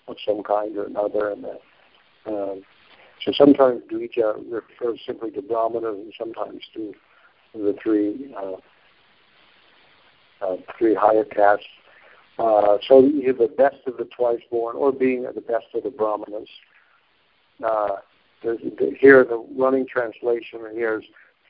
of 0.07 0.17
some 0.25 0.43
kind 0.43 0.75
or 0.75 0.85
another, 0.85 1.29
and 1.29 1.45
that, 1.45 1.61
um, 2.25 2.63
so 3.23 3.31
sometimes 3.33 3.83
Dvija 3.91 4.43
refers 4.51 4.99
simply 5.05 5.31
to 5.31 5.41
Brahmanas 5.41 5.95
and 5.95 6.13
sometimes 6.17 6.63
to 6.73 6.93
the 7.53 7.75
three 7.81 8.33
uh, 8.35 8.55
uh, 10.43 10.55
three 10.77 10.95
higher 10.95 11.23
castes. 11.23 11.65
Uh, 12.39 12.77
so 12.87 13.01
you're 13.01 13.33
the 13.33 13.53
best 13.57 13.75
of 13.85 13.97
the 13.97 14.05
twice 14.05 14.39
born, 14.49 14.75
or 14.75 14.91
being 14.91 15.21
the 15.21 15.41
best 15.41 15.65
of 15.75 15.83
the 15.83 15.91
Brahmanas. 15.91 16.49
Uh, 17.63 17.97
here, 18.99 19.23
the 19.23 19.45
running 19.55 19.85
translation 19.87 20.59
here 20.73 20.99
is 20.99 21.05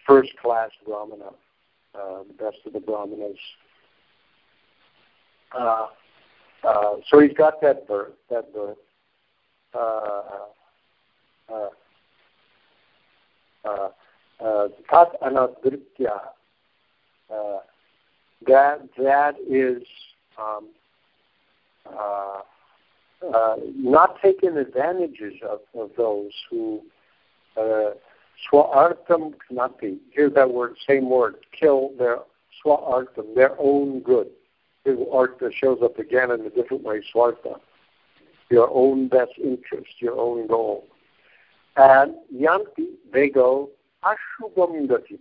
first 0.05 0.35
class 0.41 0.69
Brahmana, 0.85 1.31
uh, 1.95 2.23
the 2.27 2.33
best 2.37 2.57
of 2.65 2.73
the 2.73 2.79
Brahmanas. 2.79 3.37
Uh, 5.57 5.87
uh, 6.63 6.95
so 7.09 7.19
he's 7.19 7.33
got 7.33 7.61
that 7.61 7.87
birth, 7.87 8.13
that 8.29 8.53
birth. 8.53 8.77
Uh, 9.73 10.21
uh, 13.65 13.89
uh, 14.43 14.67
tat 14.89 15.09
anadritya. 15.21 16.19
That 18.47 18.81
that 18.97 19.35
is 19.47 19.83
um, 20.39 20.69
uh, 21.85 22.39
uh, 23.33 23.55
not 23.75 24.21
taking 24.21 24.57
advantages 24.57 25.33
of, 25.47 25.59
of 25.75 25.91
those 25.97 26.31
who 26.49 26.81
uh, 27.57 27.91
swaartham 28.51 29.33
knati. 29.51 29.97
Here's 30.11 30.33
that 30.33 30.51
word, 30.51 30.75
same 30.87 31.09
word, 31.09 31.35
kill 31.57 31.91
their 31.97 32.19
swaartham, 32.63 33.35
their 33.35 33.55
own 33.59 34.01
good. 34.01 34.27
Artha 35.11 35.51
shows 35.55 35.79
up 35.83 35.99
again 35.99 36.31
in 36.31 36.41
a 36.41 36.49
different 36.49 36.83
way, 36.83 37.03
swartha 37.13 37.59
your 38.51 38.69
own 38.71 39.07
best 39.07 39.31
interest, 39.41 39.89
your 39.99 40.19
own 40.19 40.45
goal. 40.45 40.85
And 41.77 42.15
yanti, 42.35 42.89
they 43.13 43.29
go 43.29 43.69
ashubam 44.03 44.87
gati. 44.87 45.19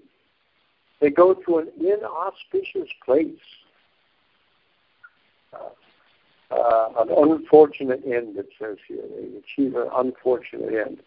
They 1.00 1.10
go 1.10 1.32
to 1.32 1.58
an 1.58 1.68
inauspicious 1.78 2.90
place. 3.04 3.38
Uh, 5.54 5.70
uh, 6.50 6.88
an 6.98 7.08
unfortunate 7.10 8.02
end, 8.04 8.36
it 8.36 8.48
says 8.60 8.76
here. 8.86 9.02
They 9.16 9.38
achieve 9.38 9.76
an 9.76 9.88
unfortunate 9.94 10.74
end. 10.74 10.98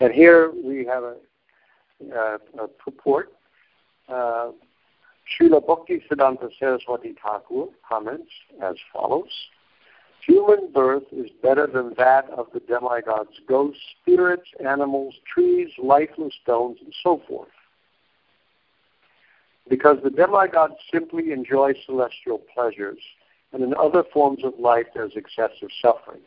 And 0.00 0.12
here 0.12 0.50
we 0.50 0.84
have 0.86 1.04
a, 1.04 1.16
uh, 2.14 2.38
a 2.64 2.68
purport. 2.68 3.32
Uh, 4.08 4.50
Srila 5.40 5.66
Bhakti 5.66 6.02
Siddhanta 6.10 6.50
Saraswati 6.58 7.14
Thakur 7.22 7.66
comments 7.88 8.30
as 8.62 8.76
follows. 8.92 9.30
Human 10.26 10.72
birth 10.72 11.04
is 11.12 11.30
better 11.42 11.66
than 11.66 11.94
that 11.98 12.28
of 12.30 12.46
the 12.52 12.60
demigods, 12.60 13.30
ghosts, 13.48 13.80
spirits, 14.00 14.48
animals, 14.64 15.14
trees, 15.32 15.68
lifeless 15.78 16.34
stones, 16.42 16.78
and 16.82 16.92
so 17.02 17.22
forth. 17.28 17.48
Because 19.68 19.98
the 20.02 20.10
demigods 20.10 20.74
simply 20.92 21.32
enjoy 21.32 21.74
celestial 21.84 22.40
pleasures, 22.54 22.98
and 23.52 23.62
in 23.62 23.74
other 23.74 24.04
forms 24.12 24.44
of 24.44 24.52
life 24.58 24.86
there's 24.94 25.12
excessive 25.16 25.68
suffering. 25.80 26.20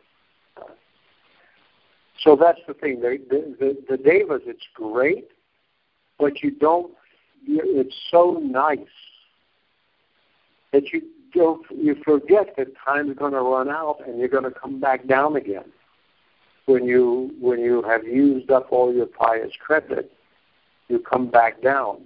So 2.22 2.36
that's 2.36 2.60
the 2.66 2.74
thing. 2.74 3.00
The, 3.00 3.18
the, 3.30 3.76
the, 3.88 3.96
devas, 3.96 4.42
it's 4.46 4.66
great, 4.74 5.28
but 6.18 6.42
you 6.42 6.50
don't. 6.50 6.92
It's 7.46 7.94
so 8.10 8.42
nice 8.44 8.78
that 10.72 10.92
you 10.92 11.02
don't. 11.32 11.64
You 11.70 11.96
forget 12.04 12.54
that 12.58 12.68
time's 12.84 13.16
going 13.16 13.32
to 13.32 13.40
run 13.40 13.70
out 13.70 14.06
and 14.06 14.18
you're 14.18 14.28
going 14.28 14.44
to 14.44 14.50
come 14.50 14.80
back 14.80 15.06
down 15.06 15.36
again. 15.36 15.72
When 16.66 16.84
you 16.84 17.34
when 17.40 17.60
you 17.60 17.82
have 17.82 18.04
used 18.04 18.50
up 18.50 18.70
all 18.70 18.92
your 18.92 19.06
pious 19.06 19.52
credit, 19.58 20.12
you 20.88 20.98
come 20.98 21.30
back 21.30 21.62
down. 21.62 22.02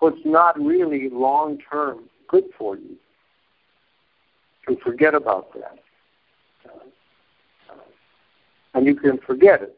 So 0.00 0.08
it's 0.08 0.26
not 0.26 0.60
really 0.60 1.08
long 1.10 1.58
term 1.70 2.08
good 2.28 2.44
for 2.58 2.76
you 2.76 2.96
to 4.68 4.76
forget 4.84 5.14
about 5.14 5.52
that. 5.54 5.78
And 8.74 8.86
you 8.86 8.94
can 8.94 9.18
forget 9.18 9.62
it. 9.62 9.76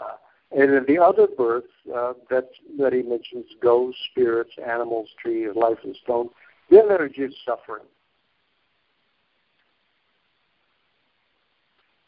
Uh, 0.00 0.16
and 0.50 0.74
in 0.74 0.84
the 0.88 0.98
other 0.98 1.26
births 1.26 1.68
uh, 1.94 2.14
that 2.30 2.48
that 2.78 2.92
he 2.92 3.02
mentions, 3.02 3.46
ghosts, 3.62 4.00
spirits, 4.10 4.52
animals, 4.64 5.08
trees, 5.22 5.50
life 5.54 5.78
and 5.84 5.96
stone, 6.02 6.30
then 6.70 6.88
they're 6.88 7.08
just 7.08 7.36
suffering. 7.44 7.84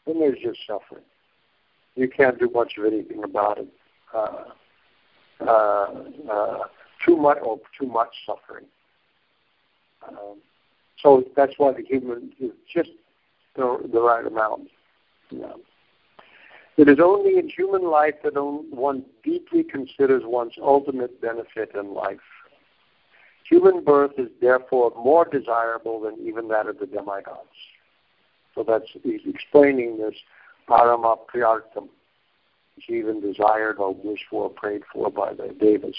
Then 0.05 0.19
there's 0.19 0.39
just 0.43 0.59
suffering. 0.67 1.03
You 1.95 2.09
can't 2.09 2.39
do 2.39 2.49
much 2.53 2.73
of 2.77 2.85
anything 2.85 3.23
about 3.23 3.59
it. 3.59 3.67
Uh, 4.13 4.43
uh, 5.41 6.03
uh, 6.31 6.57
too 7.05 7.15
much 7.15 7.37
or 7.43 7.59
too 7.79 7.87
much 7.87 8.09
suffering. 8.25 8.65
Um, 10.07 10.37
so 11.01 11.23
that's 11.35 11.53
why 11.57 11.73
the 11.73 11.83
human 11.83 12.31
is 12.39 12.51
just 12.73 12.91
the, 13.55 13.79
the 13.91 14.01
right 14.01 14.25
amount. 14.25 14.69
It 16.77 16.87
is 16.87 16.97
only 17.03 17.37
in 17.37 17.49
human 17.49 17.83
life 17.83 18.15
that 18.23 18.33
one 18.35 19.05
deeply 19.23 19.63
considers 19.63 20.23
one's 20.25 20.53
ultimate 20.61 21.21
benefit 21.21 21.71
in 21.75 21.93
life. 21.93 22.17
Human 23.49 23.83
birth 23.83 24.11
is 24.17 24.29
therefore 24.41 24.93
more 24.95 25.25
desirable 25.25 25.99
than 25.99 26.15
even 26.25 26.47
that 26.49 26.67
of 26.67 26.79
the 26.79 26.85
demigods. 26.85 27.49
So 28.55 28.63
that's 28.67 28.85
he's 29.03 29.21
explaining 29.25 29.97
this 29.97 30.15
parama 30.69 31.17
priyartam, 31.33 31.89
which 32.75 32.89
even 32.89 33.21
desired 33.21 33.77
or 33.77 33.93
wished 33.93 34.25
for, 34.29 34.49
prayed 34.49 34.83
for 34.93 35.09
by 35.09 35.33
the 35.33 35.53
devas. 35.59 35.95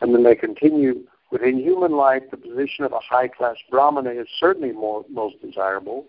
And 0.00 0.14
then 0.14 0.22
they 0.24 0.34
continue 0.34 1.04
Within 1.30 1.58
human 1.58 1.92
life, 1.92 2.22
the 2.30 2.36
position 2.36 2.84
of 2.84 2.92
a 2.92 3.00
high 3.00 3.28
class 3.28 3.56
Brahmana 3.70 4.10
is 4.10 4.28
certainly 4.38 4.72
more, 4.72 5.04
most 5.10 5.40
desirable. 5.42 6.06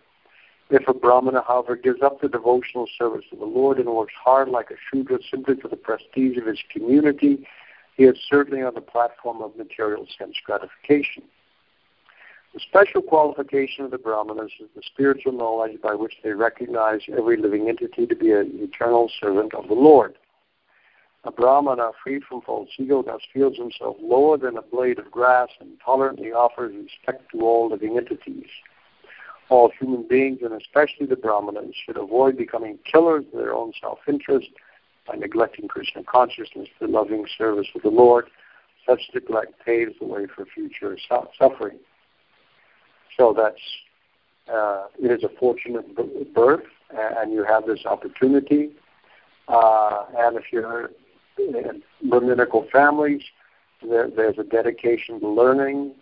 If 0.69 0.87
a 0.87 0.93
Brahmana, 0.93 1.43
however, 1.47 1.75
gives 1.75 2.01
up 2.01 2.21
the 2.21 2.27
devotional 2.27 2.87
service 2.97 3.25
to 3.31 3.37
the 3.37 3.45
Lord 3.45 3.79
and 3.79 3.87
works 3.87 4.13
hard 4.23 4.49
like 4.49 4.69
a 4.69 4.75
Shudra 4.89 5.19
simply 5.29 5.55
for 5.55 5.69
the 5.69 5.77
prestige 5.77 6.37
of 6.37 6.45
his 6.45 6.59
community, 6.71 7.47
he 7.95 8.03
is 8.03 8.17
certainly 8.29 8.61
on 8.61 8.75
the 8.75 8.81
platform 8.81 9.41
of 9.41 9.55
material 9.55 10.05
sense 10.17 10.35
gratification. 10.45 11.23
The 12.53 12.59
special 12.59 13.01
qualification 13.01 13.85
of 13.85 13.91
the 13.91 13.97
Brahmanas 13.97 14.51
is 14.59 14.69
the 14.75 14.81
spiritual 14.83 15.31
knowledge 15.31 15.81
by 15.81 15.93
which 15.95 16.13
they 16.23 16.31
recognize 16.31 17.01
every 17.15 17.37
living 17.37 17.69
entity 17.69 18.05
to 18.05 18.15
be 18.15 18.31
an 18.31 18.51
eternal 18.55 19.09
servant 19.19 19.53
of 19.53 19.67
the 19.67 19.73
Lord. 19.73 20.15
A 21.27 21.31
Brahmana 21.31 21.91
free 22.01 22.21
from 22.21 22.39
false 22.39 22.69
ego 22.77 23.03
thus 23.03 23.19
feels 23.33 23.57
himself 23.57 23.97
lower 23.99 24.37
than 24.37 24.55
a 24.55 24.61
blade 24.61 24.97
of 24.97 25.11
grass 25.11 25.49
and 25.59 25.71
tolerantly 25.83 26.31
offers 26.31 26.73
respect 26.73 27.29
to 27.33 27.41
all 27.41 27.69
living 27.69 27.97
entities. 27.97 28.47
All 29.49 29.69
human 29.77 30.07
beings, 30.07 30.39
and 30.41 30.53
especially 30.53 31.05
the 31.05 31.17
Brahmanas, 31.17 31.75
should 31.85 31.97
avoid 31.97 32.37
becoming 32.37 32.79
killers 32.89 33.25
of 33.33 33.39
their 33.39 33.53
own 33.53 33.73
self-interest 33.81 34.47
by 35.05 35.15
neglecting 35.15 35.67
Krishna 35.67 36.01
consciousness, 36.03 36.69
the 36.79 36.87
loving 36.87 37.25
service 37.37 37.67
of 37.75 37.81
the 37.81 37.89
Lord. 37.89 38.29
Such 38.87 39.01
neglect 39.13 39.53
paves 39.65 39.95
the 39.99 40.05
way 40.05 40.27
for 40.33 40.45
future 40.45 40.97
suffering. 41.37 41.79
So 43.17 43.33
that's 43.35 43.59
uh, 44.49 44.85
it 44.97 45.11
is 45.11 45.25
a 45.25 45.29
fortunate 45.37 45.93
birth, 46.33 46.63
and 46.89 47.33
you 47.33 47.43
have 47.43 47.65
this 47.65 47.85
opportunity. 47.85 48.71
Uh, 49.49 50.05
and 50.17 50.37
if 50.37 50.45
you're 50.53 50.91
in 51.37 51.83
Brahminical 52.09 52.67
families. 52.71 53.21
There, 53.81 54.09
there's 54.09 54.37
a 54.37 54.43
dedication 54.43 55.19
to 55.19 55.27
learning, 55.27 55.93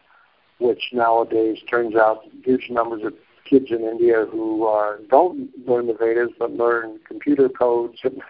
which 0.60 0.90
nowadays 0.94 1.60
turns 1.70 1.96
out 1.96 2.24
huge 2.44 2.70
numbers 2.70 3.04
of 3.04 3.14
kids 3.46 3.68
in 3.70 3.82
India 3.82 4.26
who 4.32 4.66
are 4.66 5.00
don't 5.10 5.50
learn 5.68 5.88
the 5.88 5.94
Vedas 5.94 6.32
but 6.40 6.52
learn 6.52 7.00
computer 7.08 7.48
codes 7.48 8.00
and 8.04 8.22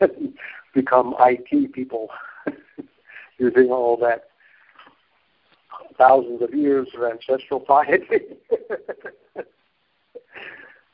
become 0.74 1.14
IT 1.20 1.72
people 1.72 2.08
using 3.38 3.70
all 3.70 3.96
that 3.98 4.24
thousands 5.96 6.42
of 6.42 6.52
years 6.54 6.88
of 6.96 7.04
ancestral 7.04 7.60
piety 7.60 8.20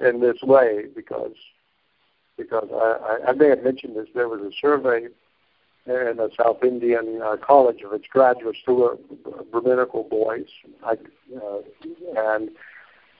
in 0.00 0.20
this 0.20 0.36
way 0.42 0.84
because 0.94 1.32
because 2.36 2.68
I, 2.72 3.26
I, 3.26 3.30
I 3.30 3.32
may 3.32 3.48
have 3.48 3.62
mentioned 3.62 3.96
this. 3.96 4.08
There 4.14 4.28
was 4.28 4.40
a 4.40 4.50
survey 4.60 5.06
in 5.86 6.18
a 6.18 6.28
South 6.36 6.62
Indian 6.64 7.20
uh, 7.22 7.36
college 7.36 7.82
of 7.82 7.92
its 7.92 8.06
graduates 8.08 8.58
who 8.64 8.74
were 8.74 8.96
Brahminical 9.50 10.04
boys, 10.04 10.46
I, 10.84 10.92
uh, 10.92 11.60
and 12.16 12.50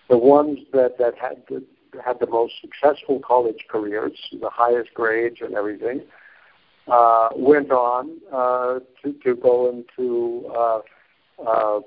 the 0.08 0.18
ones 0.18 0.60
that 0.72 0.96
that 0.98 1.14
had 1.18 1.42
the, 1.48 1.62
had 2.04 2.20
the 2.20 2.26
most 2.26 2.54
successful 2.60 3.20
college 3.20 3.66
careers, 3.68 4.18
the 4.32 4.50
highest 4.50 4.94
grades 4.94 5.36
and 5.40 5.54
everything, 5.54 6.02
uh, 6.88 7.28
went 7.36 7.70
on 7.70 8.18
uh, 8.32 8.80
to 9.02 9.12
to 9.24 9.34
go 9.34 9.68
into 9.68 10.46
uh, 10.56 10.80
uh, 11.46 11.80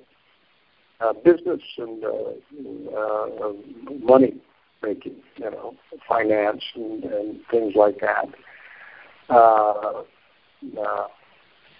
uh, 0.99 1.13
business 1.23 1.61
and 1.78 2.03
uh, 2.03 2.97
uh, 2.97 3.53
money 3.99 4.36
making, 4.84 5.15
you 5.38 5.49
know, 5.49 5.75
finance 6.07 6.63
and, 6.75 7.03
and 7.03 7.39
things 7.49 7.73
like 7.75 7.99
that. 7.99 8.25
Uh, 9.30 10.03
uh, 10.77 11.07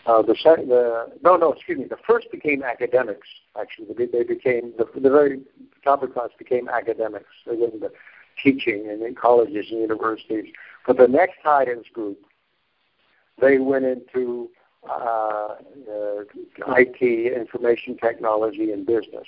uh, 0.06 0.22
the, 0.22 0.34
the 0.44 1.06
no 1.24 1.36
no 1.36 1.52
excuse 1.54 1.78
me 1.78 1.86
the 1.86 1.98
first 2.08 2.28
became 2.32 2.64
academics 2.64 3.28
actually. 3.60 3.88
They, 3.94 4.24
became 4.24 4.74
the, 4.78 4.86
the 5.00 5.10
very 5.10 5.42
top 5.84 6.04
of 6.04 6.14
class 6.14 6.30
became 6.38 6.70
academics 6.70 7.26
they 7.46 7.56
went 7.56 7.74
into 7.74 7.90
teaching 8.42 8.88
and 8.90 9.02
in 9.02 9.16
colleges 9.16 9.66
and 9.72 9.82
universities. 9.82 10.54
But 10.86 10.98
the 10.98 11.08
next 11.08 11.38
high-end 11.44 11.86
group 11.94 12.20
they 13.42 13.60
went 13.60 13.86
into 13.86 14.50
uh, 14.90 15.56
uh, 15.56 16.24
IT 16.78 17.02
information 17.02 17.98
technology 17.98 18.72
and 18.72 18.86
business. 18.86 19.28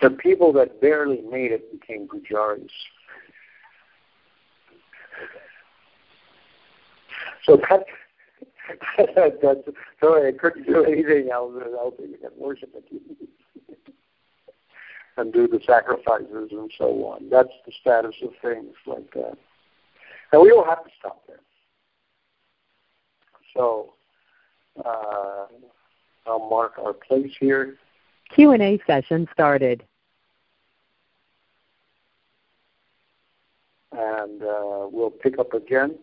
The 0.00 0.10
people 0.10 0.52
that 0.54 0.80
barely 0.80 1.22
made 1.22 1.52
it 1.52 1.70
became 1.72 2.08
pujaris. 2.08 2.68
So 7.44 7.58
that 7.68 7.84
That's, 9.42 9.68
so 10.00 10.26
I 10.26 10.32
couldn't 10.32 10.66
do 10.66 10.84
anything 10.84 11.30
else 11.32 11.54
than 11.54 11.72
helping 11.72 12.14
and 12.22 12.32
worship 12.36 12.74
and 15.16 15.32
do 15.32 15.48
the 15.48 15.60
sacrifices 15.66 16.50
and 16.52 16.70
so 16.78 17.06
on. 17.06 17.28
That's 17.30 17.52
the 17.66 17.72
status 17.80 18.14
of 18.22 18.30
things 18.40 18.74
like 18.86 19.12
that. 19.14 19.36
And 20.32 20.42
we 20.42 20.48
don't 20.48 20.68
have 20.68 20.84
to 20.84 20.90
stop 20.98 21.22
there. 21.26 21.40
So 23.54 23.92
uh, 24.84 25.46
I'll 26.26 26.48
mark 26.48 26.74
our 26.78 26.92
place 26.92 27.32
here. 27.38 27.76
Q&A 28.34 28.80
session 28.86 29.28
started. 29.32 29.84
And 33.92 34.42
uh, 34.42 34.88
we'll 34.90 35.10
pick 35.10 35.38
up 35.38 35.52
again 35.52 35.98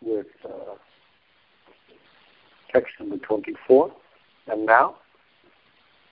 with 0.00 0.26
uh, 0.44 0.76
number 3.00 3.18
24. 3.18 3.92
And 4.48 4.66
now 4.66 4.96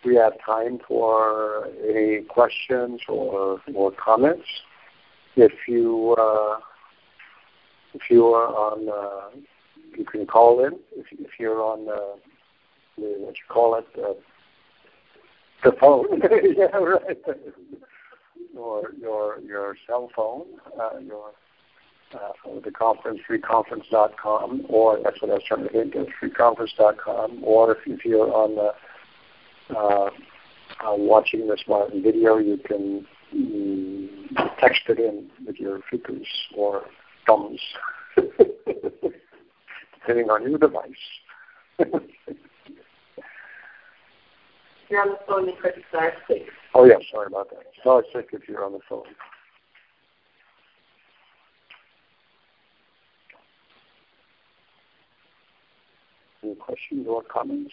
we 0.05 0.15
have 0.17 0.33
time 0.45 0.79
for 0.87 1.69
any 1.89 2.23
questions 2.23 3.01
or, 3.09 3.61
or 3.75 3.93
comments. 3.93 4.47
If 5.37 5.53
you 5.69 6.15
uh, 6.19 6.59
if 7.95 8.03
you 8.11 8.27
are 8.27 8.49
on, 8.49 8.89
uh, 8.89 9.37
you 9.97 10.05
can 10.05 10.27
call 10.27 10.65
in. 10.65 10.75
If, 10.97 11.07
if 11.13 11.31
you're 11.39 11.63
on 11.63 11.89
uh, 11.89 12.17
the, 12.97 13.15
what 13.19 13.35
you 13.35 13.45
call 13.49 13.77
it, 13.77 13.87
uh, 13.99 14.15
the 15.65 15.73
phone, 15.79 16.07
yeah, 16.57 16.77
right, 16.77 17.19
or 18.57 18.93
your 18.99 19.41
your 19.41 19.77
cell 19.87 20.11
phone, 20.15 20.47
uh, 20.81 20.99
your 20.99 21.33
uh, 22.15 22.61
the 22.65 22.71
conference, 22.71 23.21
freeconference.com, 23.29 24.67
or 24.69 24.99
that's 25.03 25.21
what 25.23 25.31
I 25.31 25.35
was 25.35 25.43
trying 25.47 25.65
to 25.65 25.73
think 25.73 25.95
of, 25.95 26.09
freeconference.com, 26.23 27.41
or 27.43 27.73
if, 27.73 27.79
if 27.87 28.05
you're 28.05 28.31
on 28.33 28.57
the, 28.57 28.73
uh, 29.77 30.11
uh, 30.87 30.95
watching 30.97 31.49
this 31.49 31.63
Martin 31.69 32.03
video, 32.03 32.39
you 32.39 32.57
can 32.59 33.07
mm, 33.35 34.09
text 34.59 34.83
it 34.89 34.99
in 34.99 35.31
with 35.47 35.57
your 35.57 35.81
fingers 35.91 36.27
or 36.57 36.85
thumbs, 37.27 37.61
depending 38.17 40.31
on 40.31 40.49
your 40.49 40.59
device. 40.59 40.91
you're 44.89 45.03
on 45.03 45.11
the 45.11 45.19
phone, 45.27 45.47
you 45.47 45.53
press 45.61 45.75
star 45.89 46.13
six. 46.27 46.45
Oh 46.75 46.85
yeah, 46.85 46.97
sorry 47.11 47.27
about 47.27 47.51
that. 47.51 47.65
Star 47.81 48.05
six 48.13 48.29
if 48.33 48.49
you're 48.49 48.65
on 48.65 48.73
the 48.73 48.81
phone. 48.89 49.05
Any 56.43 56.55
questions 56.55 57.07
or 57.09 57.23
comments? 57.23 57.73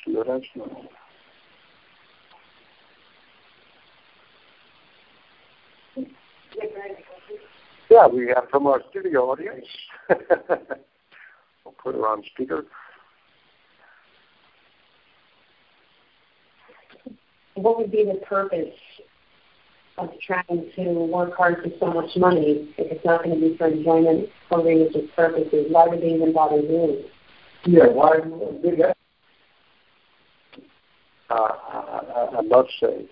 Yeah, 7.89 8.07
we 8.07 8.27
have 8.27 8.49
from 8.51 8.67
our 8.67 8.81
studio 8.89 9.31
audience. 9.31 9.65
we'll 10.09 11.75
put 11.81 11.95
her 11.95 12.07
on 12.07 12.23
speaker. 12.33 12.65
What 17.55 17.77
would 17.77 17.91
be 17.91 18.03
the 18.03 18.19
purpose 18.25 18.75
of 19.97 20.09
trying 20.25 20.71
to 20.75 20.83
work 21.11 21.35
hard 21.35 21.63
for 21.63 21.69
so 21.79 21.93
much 21.93 22.15
money 22.17 22.73
if 22.77 22.91
it's 22.91 23.05
not 23.05 23.23
going 23.23 23.39
to 23.39 23.49
be 23.49 23.57
for 23.57 23.67
enjoyment 23.67 24.29
or 24.51 24.59
religious 24.59 25.09
purposes? 25.15 25.67
Why 25.69 25.87
would 25.87 26.01
they 26.01 26.13
even 26.13 26.33
bother 26.33 26.61
doing 26.61 26.99
it? 26.99 27.11
Yeah, 27.65 27.87
why 27.87 28.19
did 28.61 28.79
that? 28.79 28.97
Uh, 31.29 31.33
I, 31.33 32.37
I 32.37 32.41
must 32.41 32.69
say, 32.79 33.05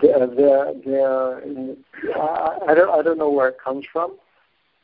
they're, 0.00 0.26
they're, 0.26 0.72
they're, 0.84 1.36
I, 2.16 2.74
don't, 2.74 2.98
I 2.98 3.02
don't 3.02 3.18
know 3.18 3.30
where 3.30 3.48
it 3.48 3.58
comes 3.62 3.84
from, 3.92 4.16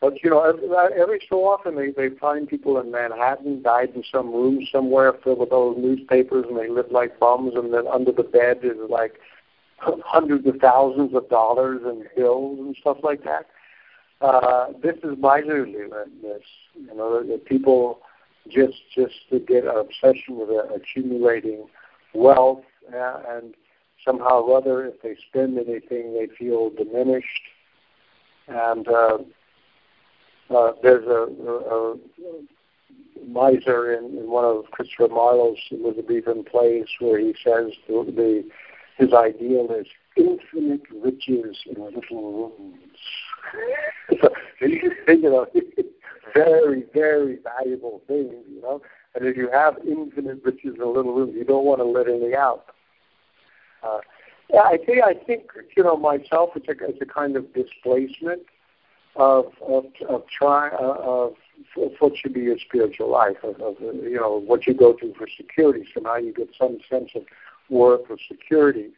but 0.03 0.23
you 0.23 0.29
know, 0.29 0.43
every, 0.43 0.69
every 1.01 1.21
so 1.31 1.45
often 1.45 1.77
they, 1.77 1.91
they 1.91 2.15
find 2.17 2.47
people 2.47 2.79
in 2.79 2.91
Manhattan 2.91 3.63
died 3.63 3.91
in 3.95 4.05
some 4.13 4.33
room 4.33 4.67
somewhere 4.71 5.15
filled 5.25 5.39
with 5.39 5.53
old 5.53 5.79
newspapers, 5.79 6.45
and 6.49 6.59
they 6.59 6.69
live 6.69 6.91
like 6.91 7.19
bums, 7.19 7.55
and 7.55 7.73
then 7.73 7.87
under 7.87 8.13
the 8.13 8.23
bed 8.23 8.59
is 8.63 8.77
like 8.91 9.15
hundreds 9.79 10.47
of 10.47 10.57
thousands 10.57 11.15
of 11.15 11.29
dollars 11.29 11.81
in 11.85 12.05
bills 12.15 12.59
and 12.59 12.77
stuff 12.81 12.99
like 13.03 13.25
that. 13.25 13.47
Uh, 14.21 14.67
this 14.83 14.97
is 15.03 15.17
miserliness. 15.19 16.43
You 16.75 16.95
know, 16.95 17.23
the 17.23 17.39
people 17.39 18.01
just 18.49 18.79
just 18.95 19.15
to 19.31 19.39
get 19.39 19.65
an 19.65 19.77
obsession 19.77 20.37
with 20.37 20.51
accumulating 20.75 21.67
wealth 22.15 22.65
uh, 22.95 23.19
and 23.29 23.55
somehow 24.05 24.41
or 24.41 24.59
other, 24.59 24.87
if 24.87 25.01
they 25.03 25.17
spend 25.29 25.59
anything, 25.59 26.13
they 26.15 26.29
feel 26.39 26.71
diminished. 26.71 27.27
And 28.49 28.87
uh, 28.89 29.19
uh, 30.55 30.73
there's 30.83 31.07
a, 31.07 31.29
a, 31.47 31.93
a 31.93 31.97
miser 33.27 33.95
in, 33.95 34.19
in 34.19 34.31
one 34.31 34.45
of 34.45 34.65
Christopher 34.73 35.09
Marlowe's 35.09 35.59
Elizabethan 35.71 36.45
plays 36.45 36.87
where 36.99 37.19
he 37.19 37.35
says 37.45 37.73
the, 37.87 38.05
the 38.15 38.45
his 38.99 39.13
ideal 39.15 39.69
is 39.79 39.87
infinite 40.17 40.83
riches 41.03 41.57
in 41.67 41.83
little 41.83 42.53
rooms. 42.59 42.99
so 44.21 44.29
you 44.61 45.23
know, 45.23 45.47
very, 46.35 46.85
very 46.93 47.39
valuable 47.43 48.03
thing, 48.07 48.43
you 48.49 48.61
know. 48.63 48.81
And 49.15 49.27
if 49.27 49.37
you 49.37 49.51
have 49.51 49.77
infinite 49.87 50.43
riches 50.45 50.75
in 50.77 50.81
a 50.81 50.87
little 50.87 51.15
room, 51.15 51.35
you 51.37 51.45
don't 51.45 51.65
want 51.65 51.81
to 51.81 51.85
let 51.85 52.09
any 52.09 52.35
out. 52.35 52.67
Uh, 53.83 54.01
yeah, 54.53 54.63
I 54.63 54.77
think 54.77 55.03
I 55.05 55.15
think 55.15 55.51
you 55.77 55.83
know 55.83 55.97
myself. 55.97 56.51
It's 56.57 56.69
a 56.69 56.85
it's 56.85 57.01
a 57.01 57.07
kind 57.07 57.37
of 57.37 57.53
displacement 57.53 58.43
of 59.17 59.47
of 59.67 59.87
of 60.09 60.25
try 60.29 60.69
uh, 60.69 60.97
of 61.07 61.35
what 61.99 62.17
should 62.17 62.35
be 62.35 62.41
your 62.41 62.59
spiritual 62.59 63.11
life 63.11 63.37
of, 63.43 63.61
of 63.61 63.77
you 63.81 64.19
know 64.21 64.41
what 64.41 64.67
you 64.67 64.75
go 64.75 64.97
through 64.99 65.15
for 65.15 65.27
security. 65.37 65.87
So 65.95 66.01
now 66.01 66.17
you 66.17 66.33
get 66.33 66.49
some 66.59 66.79
sense 66.89 67.11
of 67.15 67.23
worth 67.71 68.03
or 68.11 68.17
security, 68.29 68.91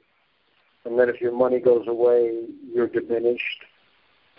and 0.85 0.99
then 0.99 1.09
if 1.09 1.20
your 1.20 1.32
money 1.32 1.61
goes 1.61 1.87
away, 1.87 2.47
you're 2.72 2.89
diminished, 2.89 3.64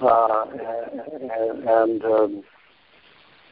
uh, 0.02 0.46
and 0.52 1.64
and, 1.64 2.06
um, 2.06 2.44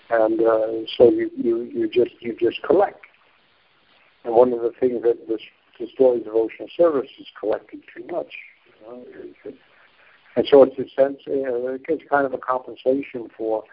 and 0.10 0.42
uh, 0.42 0.68
so 0.98 1.10
you, 1.10 1.30
you 1.36 1.64
you 1.64 1.90
just 1.90 2.12
you 2.20 2.36
just 2.40 2.62
collect. 2.64 3.02
And 4.24 4.34
one 4.34 4.54
of 4.54 4.62
the 4.62 4.72
things 4.80 5.02
that 5.04 5.28
this 5.28 5.42
of 6.00 6.36
ocean 6.36 6.68
service 6.78 7.10
is 7.20 7.28
collecting 7.40 7.82
too 7.96 8.06
much. 8.12 8.34
You 8.82 8.88
know? 8.88 9.54
And 10.36 10.48
so 10.50 10.64
it's 10.64 10.78
a 10.80 10.90
sense, 11.00 11.20
uh, 11.28 11.78
it's 11.88 12.04
kind 12.10 12.26
of 12.26 12.34
a 12.34 12.38
compensation 12.38 13.30
for, 13.38 13.64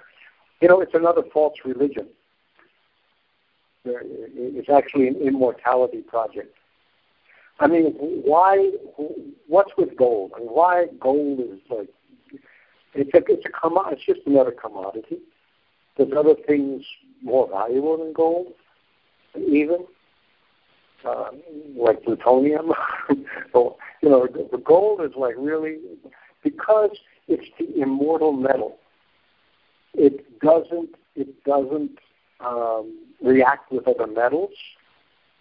you 0.61 0.69
know, 0.69 0.81
it's 0.81 0.95
another 0.95 1.23
false 1.33 1.55
religion. 1.65 2.09
It's 3.85 4.69
actually 4.69 5.09
an 5.09 5.17
immortality 5.17 6.03
project. 6.03 6.55
I 7.61 7.67
mean, 7.67 7.95
why? 7.99 8.73
What's 9.47 9.73
with 9.79 9.97
gold? 9.97 10.33
I 10.37 10.41
mean, 10.41 10.49
why 10.49 10.87
gold 10.99 11.41
is 11.41 11.61
like 11.71 11.89
it's 12.95 13.15
a 13.15 13.33
it's 13.33 13.45
a 13.47 13.49
commodity. 13.49 14.03
It's 14.07 14.19
just 14.19 14.27
another 14.27 14.51
commodity. 14.53 15.19
There's 15.97 16.13
other 16.17 16.35
things 16.47 16.85
more 17.23 17.49
valuable 17.49 17.99
than 17.99 18.13
gold, 18.13 18.53
even 19.37 19.87
uh, 21.05 21.31
like 21.77 22.03
plutonium. 22.03 22.73
so, 23.53 23.77
you 24.03 24.09
know, 24.09 24.27
the, 24.27 24.59
gold 24.59 25.01
is 25.03 25.13
like 25.17 25.35
really 25.39 25.79
because 26.43 26.97
it's 27.29 27.47
the 27.59 27.81
immortal 27.81 28.33
metal. 28.33 28.79
It 29.95 30.41
doesn't 30.41 30.95
it 31.17 31.45
doesn't 31.45 31.99
um, 32.41 32.99
react 33.23 33.73
with 33.73 33.87
other 33.89 34.07
metals, 34.07 34.53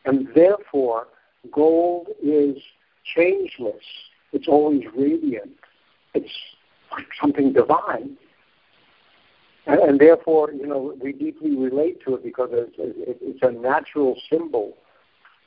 and 0.06 0.28
therefore 0.36 1.08
gold 1.52 2.08
is 2.22 2.58
changeless. 3.16 3.84
It's 4.34 4.48
always 4.48 4.84
radiant. 4.96 5.52
It's 6.14 6.34
like 6.92 7.08
something 7.20 7.54
divine. 7.54 8.18
And, 9.70 9.80
and 9.82 10.00
therefore, 10.00 10.52
you 10.52 10.66
know, 10.66 10.96
we 11.02 11.14
deeply 11.14 11.56
relate 11.56 12.02
to 12.06 12.16
it 12.16 12.24
because 12.24 12.50
it's, 12.52 12.74
it's 12.78 13.40
a 13.44 13.52
natural 13.52 14.20
symbol 14.30 14.78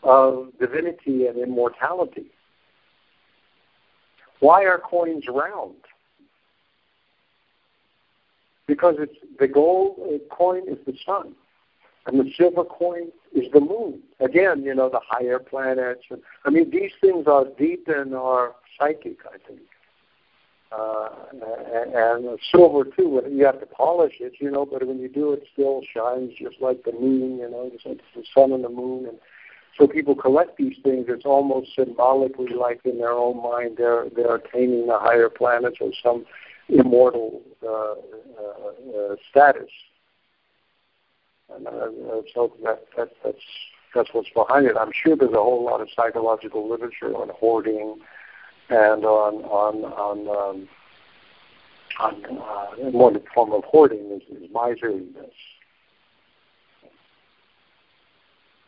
of 0.02 0.48
divinity 0.60 1.26
and 1.26 1.38
immortality. 1.38 2.30
Why 4.40 4.64
are 4.64 4.78
coins 4.78 5.24
round? 5.28 5.74
Because 8.66 8.96
it's 8.98 9.16
the 9.38 9.48
gold 9.48 9.98
uh, 10.00 10.34
coin 10.34 10.62
is 10.68 10.78
the 10.86 10.94
sun, 11.04 11.34
and 12.06 12.18
the 12.18 12.30
silver 12.36 12.64
coin 12.64 13.10
is 13.34 13.50
the 13.52 13.60
moon. 13.60 14.00
Again, 14.20 14.62
you 14.62 14.74
know 14.74 14.88
the 14.88 15.00
higher 15.06 15.38
planets. 15.38 16.02
And, 16.10 16.22
I 16.44 16.50
mean, 16.50 16.70
these 16.70 16.92
things 17.00 17.26
are 17.26 17.44
deep 17.58 17.88
in 17.88 18.14
our 18.14 18.54
psychic. 18.78 19.18
I 19.26 19.38
think. 19.46 19.60
Uh, 20.72 21.08
and, 21.32 22.24
and 22.24 22.38
silver 22.50 22.84
too. 22.84 23.20
You 23.30 23.44
have 23.44 23.60
to 23.60 23.66
polish 23.66 24.14
it, 24.20 24.34
you 24.40 24.50
know, 24.50 24.64
but 24.64 24.86
when 24.86 25.00
you 25.00 25.08
do, 25.08 25.32
it 25.32 25.42
still 25.52 25.82
shines 25.94 26.32
just 26.38 26.62
like 26.62 26.84
the 26.84 26.92
moon. 26.92 27.38
You 27.38 27.50
know, 27.50 27.70
it's 27.72 27.84
like 27.84 28.00
the 28.16 28.24
sun 28.34 28.52
and 28.52 28.64
the 28.64 28.70
moon, 28.70 29.06
and 29.06 29.18
so 29.78 29.86
people 29.86 30.14
collect 30.14 30.56
these 30.56 30.76
things. 30.82 31.06
It's 31.08 31.26
almost 31.26 31.74
symbolically 31.74 32.54
like 32.54 32.80
in 32.84 32.98
their 32.98 33.12
own 33.12 33.42
mind 33.42 33.76
they're 33.76 34.06
they're 34.14 34.36
attaining 34.36 34.86
the 34.86 34.98
higher 34.98 35.28
planets 35.28 35.76
or 35.80 35.90
some 36.02 36.24
immortal 36.68 37.42
uh, 37.62 37.68
uh, 37.68 39.12
uh, 39.12 39.16
status. 39.30 39.70
And 41.54 41.66
uh, 41.66 42.22
so 42.34 42.52
that, 42.64 42.84
that 42.96 43.10
that's 43.22 43.38
that's 43.94 44.08
what's 44.12 44.30
behind 44.30 44.66
it. 44.66 44.76
I'm 44.78 44.92
sure 44.92 45.16
there's 45.16 45.32
a 45.32 45.36
whole 45.36 45.64
lot 45.64 45.82
of 45.82 45.88
psychological 45.94 46.68
literature 46.68 47.14
on 47.14 47.30
hoarding 47.34 47.98
and 48.72 49.04
on 49.04 49.34
on 49.44 49.84
on 49.84 50.28
um, 50.28 50.68
on 52.00 52.24
uh, 52.24 52.90
one 52.90 53.20
form 53.34 53.52
of 53.52 53.64
hoarding 53.64 54.10
is, 54.10 54.22
is 54.36 54.48
miserliness. 54.52 55.34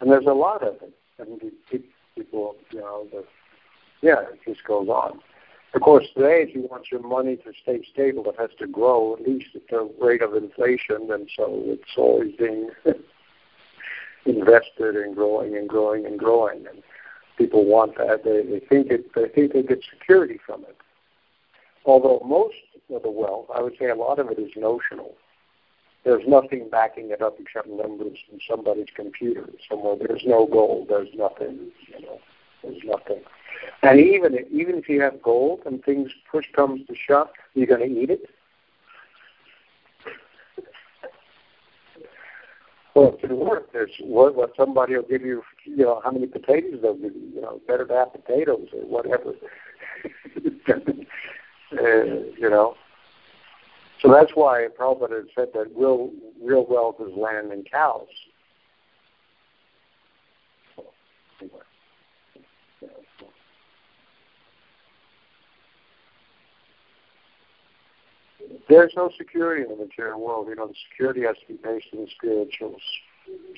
And 0.01 0.11
there's 0.11 0.27
a 0.27 0.33
lot 0.33 0.63
of 0.63 0.75
it. 0.83 0.93
And 1.19 1.41
people, 2.15 2.57
you 2.71 2.81
know, 2.81 3.07
the, 3.11 3.25
yeah, 4.03 4.21
it 4.33 4.41
just 4.47 4.65
goes 4.65 4.89
on. 4.89 5.21
Of 5.75 5.81
course, 5.81 6.05
today, 6.15 6.45
if 6.47 6.55
you 6.55 6.69
want 6.71 6.93
your 6.93 7.01
money 7.01 7.37
to 7.37 7.53
stay 7.63 7.81
stable, 7.93 8.29
it 8.29 8.37
has 8.39 8.51
to 8.59 8.67
grow 8.67 9.15
at 9.15 9.27
least 9.27 9.49
at 9.55 9.63
the 9.71 9.91
rate 10.01 10.23
of 10.23 10.35
inflation, 10.35 11.09
and 11.11 11.29
so 11.37 11.63
it's 11.65 11.97
always 11.97 12.33
being 12.39 12.71
invested 14.27 14.97
and 14.97 15.17
growing 15.17 15.57
and 15.57 15.69
growing 15.69 16.07
and 16.07 16.19
growing. 16.19 16.67
And 16.69 16.83
people 17.37 17.65
want 17.65 17.97
that; 17.99 18.25
they, 18.25 18.43
they 18.43 18.65
think 18.67 18.91
it, 18.91 19.15
they 19.15 19.29
think 19.29 19.53
they 19.53 19.63
get 19.63 19.81
security 19.91 20.39
from 20.45 20.63
it. 20.63 20.77
Although 21.85 22.23
most 22.25 22.55
of 22.95 23.03
the 23.03 23.11
wealth, 23.11 23.47
I 23.55 23.61
would 23.61 23.75
say, 23.79 23.91
a 23.91 23.95
lot 23.95 24.19
of 24.19 24.29
it 24.29 24.39
is 24.39 24.51
notional. 24.57 25.15
There's 26.05 26.25
nothing 26.27 26.69
backing 26.71 27.11
it 27.11 27.23
up 27.23 27.37
except 27.41 27.67
numbers 27.67 28.19
in 28.31 28.39
somebody's 28.49 28.89
computer 28.95 29.49
somewhere. 29.69 29.97
There's 29.99 30.25
no 30.27 30.47
gold. 30.47 30.89
There's 30.91 31.09
nothing. 31.15 31.71
You 31.89 32.03
know, 32.03 32.19
there's 32.63 32.83
nothing. 32.85 33.23
And 33.83 34.01
even 34.01 34.35
even 34.51 34.77
if 34.77 34.89
you 34.89 35.01
have 35.01 35.23
gold 35.23 35.61
and 35.65 35.83
things 35.83 36.11
push 36.31 36.47
comes 36.55 36.87
to 36.87 36.95
shove, 36.95 37.29
you're 37.55 37.67
going 37.67 37.89
to 37.89 38.01
eat 38.01 38.11
it. 38.11 38.29
Well, 42.95 43.15
it 43.15 43.21
can 43.21 43.37
work. 43.37 43.73
There's 43.73 43.91
what, 44.01 44.37
what 44.37 44.53
somebody 44.57 44.95
will 44.95 45.03
give 45.03 45.23
you, 45.23 45.43
you 45.65 45.85
know, 45.85 46.01
how 46.05 46.13
many 46.13 46.27
potatoes 46.27 46.81
they'll 46.81 46.95
give 46.95 47.15
you. 47.15 47.31
You 47.35 47.41
know, 47.41 47.61
better 47.67 47.87
to 47.87 47.95
have 47.95 48.13
potatoes 48.13 48.69
or 48.73 48.83
whatever. 48.83 49.35
uh, 50.69 52.05
you 52.39 52.51
know. 52.51 52.75
So 54.01 54.13
that's 54.13 54.33
why 54.35 54.69
Prabhupada 54.79 55.25
said 55.35 55.49
that 55.55 55.71
real, 55.75 56.11
real 56.43 56.67
wealth 56.69 56.97
is 57.01 57.17
land 57.17 57.53
and 57.53 57.69
cows. 57.69 58.07
There's 68.69 68.93
no 68.97 69.11
security 69.17 69.63
in 69.63 69.69
the 69.69 69.85
material 69.85 70.21
world. 70.21 70.49
You 70.49 70.57
know, 70.57 70.69
the 70.69 70.75
security 70.91 71.23
has 71.23 71.37
to 71.41 71.47
be 71.55 71.61
based 71.63 71.87
on 71.93 72.01
the 72.01 72.09
spiritual 72.17 72.77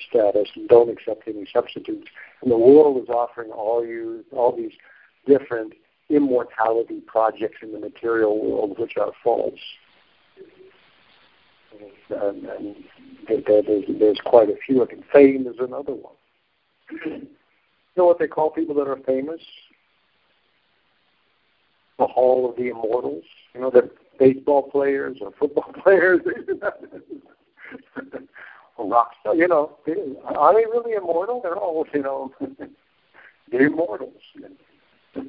status 0.09 0.49
and 0.55 0.69
don't 0.69 0.91
accept 0.91 1.29
any 1.29 1.47
substitutes. 1.53 2.09
And 2.43 2.51
the 2.51 2.59
world 2.59 3.03
is 3.03 3.09
offering 3.09 3.51
all 3.51 3.85
you 3.85 4.25
all 4.33 4.57
these 4.57 4.73
different 5.27 5.75
immortality 6.09 7.01
projects 7.07 7.59
in 7.63 7.73
the 7.73 7.81
material 7.81 8.39
world 8.41 8.79
which 8.79 8.97
are 8.97 9.13
false. 9.23 9.59
And, 12.11 12.45
and 12.47 12.77
there's, 13.29 13.85
there's 13.99 14.21
quite 14.25 14.49
a 14.49 14.57
few. 14.65 14.83
I 14.83 14.87
think 14.87 15.05
fame 15.13 15.47
is 15.47 15.57
another 15.59 15.93
one. 15.95 16.15
you 17.05 17.29
know 17.97 18.05
what 18.05 18.19
they 18.19 18.29
call 18.29 18.51
people 18.51 18.75
that 18.77 18.89
are 18.89 18.99
famous? 19.05 19.41
The 21.99 22.07
Hall 22.07 22.49
of 22.49 22.57
the 22.57 22.69
Immortals. 22.69 23.25
You 23.55 23.63
know, 23.63 23.71
that 23.71 23.91
baseball 24.19 24.63
players 24.71 25.19
or 25.21 25.33
football 25.39 25.73
players 25.83 26.21
rock 28.89 29.13
stars. 29.21 29.37
You 29.39 29.49
know, 29.49 29.77
are 30.25 30.55
they 30.55 30.65
really 30.67 30.93
immortal? 30.95 31.41
They're 31.43 31.57
all, 31.57 31.87
you 31.93 32.03
know, 32.03 32.33
they're 33.51 33.67
immortals. 33.67 34.23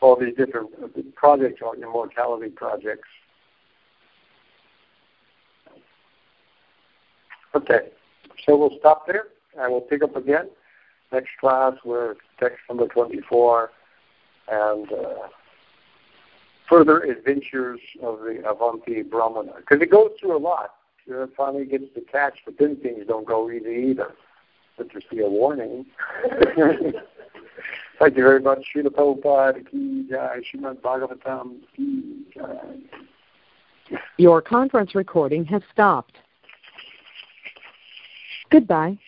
all 0.00 0.16
these 0.18 0.34
different 0.36 0.70
projects 1.14 1.62
are 1.64 1.76
immortality 1.76 2.50
projects. 2.50 3.08
Okay, 7.54 7.90
so 8.46 8.56
we'll 8.56 8.78
stop 8.78 9.06
there 9.06 9.26
and 9.58 9.70
we'll 9.70 9.82
pick 9.82 10.02
up 10.02 10.16
again. 10.16 10.48
Next 11.12 11.28
class, 11.38 11.74
we're 11.84 12.14
text 12.40 12.58
number 12.68 12.86
24 12.88 13.70
and 14.48 14.90
uh, 14.90 15.28
further 16.68 17.00
adventures 17.00 17.80
of 18.02 18.20
the 18.20 18.42
Avanti 18.46 19.02
Brahmana. 19.02 19.52
Because 19.58 19.82
it 19.82 19.90
goes 19.90 20.10
through 20.20 20.36
a 20.36 20.38
lot. 20.38 20.74
it 21.06 21.30
finally 21.36 21.66
gets 21.66 21.84
detached, 21.94 22.40
but 22.44 22.54
then 22.58 22.76
things 22.76 23.04
don't 23.06 23.26
go 23.26 23.50
easy 23.50 23.90
either. 23.90 24.12
But 24.76 24.90
just 24.92 25.10
be 25.10 25.20
a 25.20 25.28
warning. 25.28 25.86
Thank 27.98 28.16
you 28.16 28.22
very 28.22 28.40
much. 28.40 28.64
Srila 28.74 28.88
Prabhupada, 28.88 29.70
Ki 29.70 30.06
Jai, 30.10 30.40
Srimad 30.52 30.80
Bhagavatam, 30.80 31.58
Ki 31.76 32.24
Jai. 32.34 33.98
Your 34.16 34.40
conference 34.40 34.94
recording 34.94 35.44
has 35.46 35.62
stopped. 35.72 36.16
Goodbye. 38.50 38.98